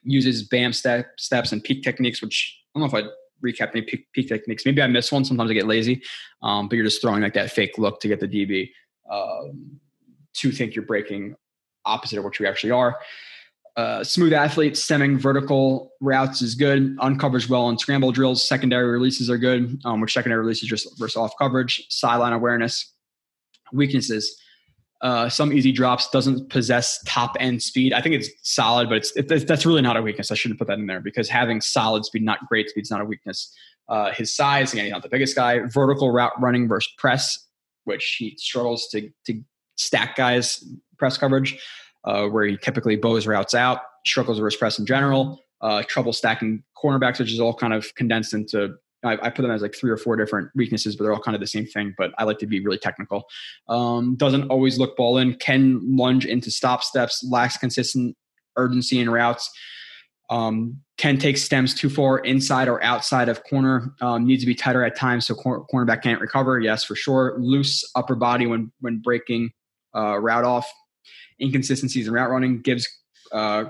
[0.05, 3.09] uses BAM step, steps and peek techniques, which I don't know if I
[3.45, 4.65] recap any peek, peek, techniques.
[4.67, 5.25] Maybe I miss one.
[5.25, 6.03] Sometimes I get lazy,
[6.43, 8.71] um, but you're just throwing like that fake look to get the DB
[9.11, 9.81] um,
[10.35, 11.37] to think you're breaking
[11.85, 12.99] opposite of what you actually are.
[13.77, 16.97] Uh, smooth athlete, stemming vertical routes is good.
[17.01, 18.47] Uncovers well on scramble drills.
[18.47, 21.85] Secondary releases are good, um, which secondary releases just versus off coverage.
[21.89, 22.93] Sideline awareness.
[23.73, 24.41] Weaknesses
[25.05, 27.93] uh, some easy drops, doesn't possess top end speed.
[27.93, 30.33] I think it's solid, but it's, it, that's really not a weakness.
[30.33, 33.03] I shouldn't put that in there because having solid speed, not great speed, is not
[33.03, 33.55] a weakness.
[33.87, 35.61] Uh, his size, again, he's not the biggest guy.
[35.67, 37.39] Vertical route running versus press,
[37.85, 39.43] which he struggles to to
[39.77, 40.65] stack guys
[40.97, 41.59] press coverage,
[42.05, 43.81] uh, where he typically bows routes out.
[44.07, 45.39] Struggles versus press in general.
[45.61, 48.75] Uh, trouble stacking cornerbacks, which is all kind of condensed into
[49.05, 51.35] I, I, put them as like three or four different weaknesses, but they're all kind
[51.35, 51.95] of the same thing.
[51.97, 53.25] But I like to be really technical.
[53.69, 55.35] Um, doesn't always look ball in.
[55.35, 57.25] Can lunge into stop steps.
[57.29, 58.17] Lacks consistent
[58.57, 59.51] urgency in routes.
[60.31, 63.95] Um, can take stems too far inside or outside of corner.
[64.01, 66.61] Um, needs to be tighter at times so cor- cornerback can't recover.
[66.61, 67.37] Yes, for sure.
[67.39, 69.51] Loose upper body when when breaking
[69.95, 70.71] uh, route off.
[71.41, 72.89] Inconsistencies in route running gives
[73.33, 73.65] uh,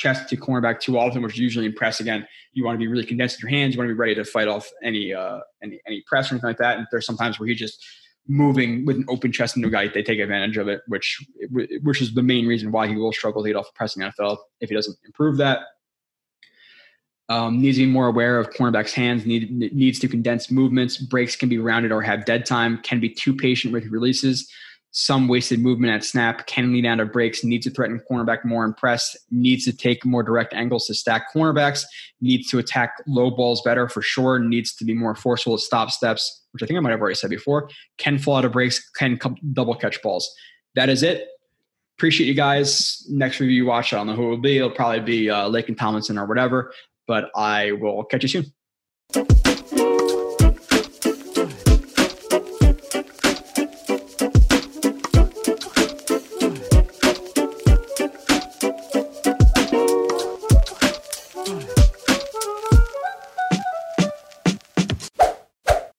[0.00, 3.04] chest to cornerback too often, which usually in press again, you want to be really
[3.04, 3.74] condensed in your hands.
[3.74, 6.48] You want to be ready to fight off any uh, any any press or anything
[6.48, 6.78] like that.
[6.78, 7.84] And there's sometimes where he's just
[8.26, 11.18] moving with an open chest and a guy, they take advantage of it, which
[11.82, 14.38] which is the main reason why he will struggle to get off the pressing NFL
[14.60, 15.60] if he doesn't improve that.
[17.28, 19.24] Um, needs to be more aware of cornerbacks' hands.
[19.24, 20.96] Need, needs to condense movements.
[20.96, 22.78] Breaks can be rounded or have dead time.
[22.82, 24.50] Can be too patient with releases.
[24.92, 26.46] Some wasted movement at snap.
[26.46, 27.44] Can lean out of breaks.
[27.44, 29.16] Needs to threaten cornerback more and press.
[29.30, 31.84] Needs to take more direct angles to stack cornerbacks.
[32.20, 34.38] Needs to attack low balls better for sure.
[34.38, 37.14] Needs to be more forceful at stop steps, which I think I might have already
[37.14, 37.68] said before.
[37.98, 38.88] Can fall out of breaks.
[38.90, 39.18] Can
[39.52, 40.32] double catch balls.
[40.74, 41.28] That is it
[41.98, 43.06] appreciate you guys.
[43.10, 44.56] Next review you watch, I don't know who it will be.
[44.56, 46.72] It'll probably be uh, and Tomlinson or whatever
[47.10, 48.52] but I will catch you soon.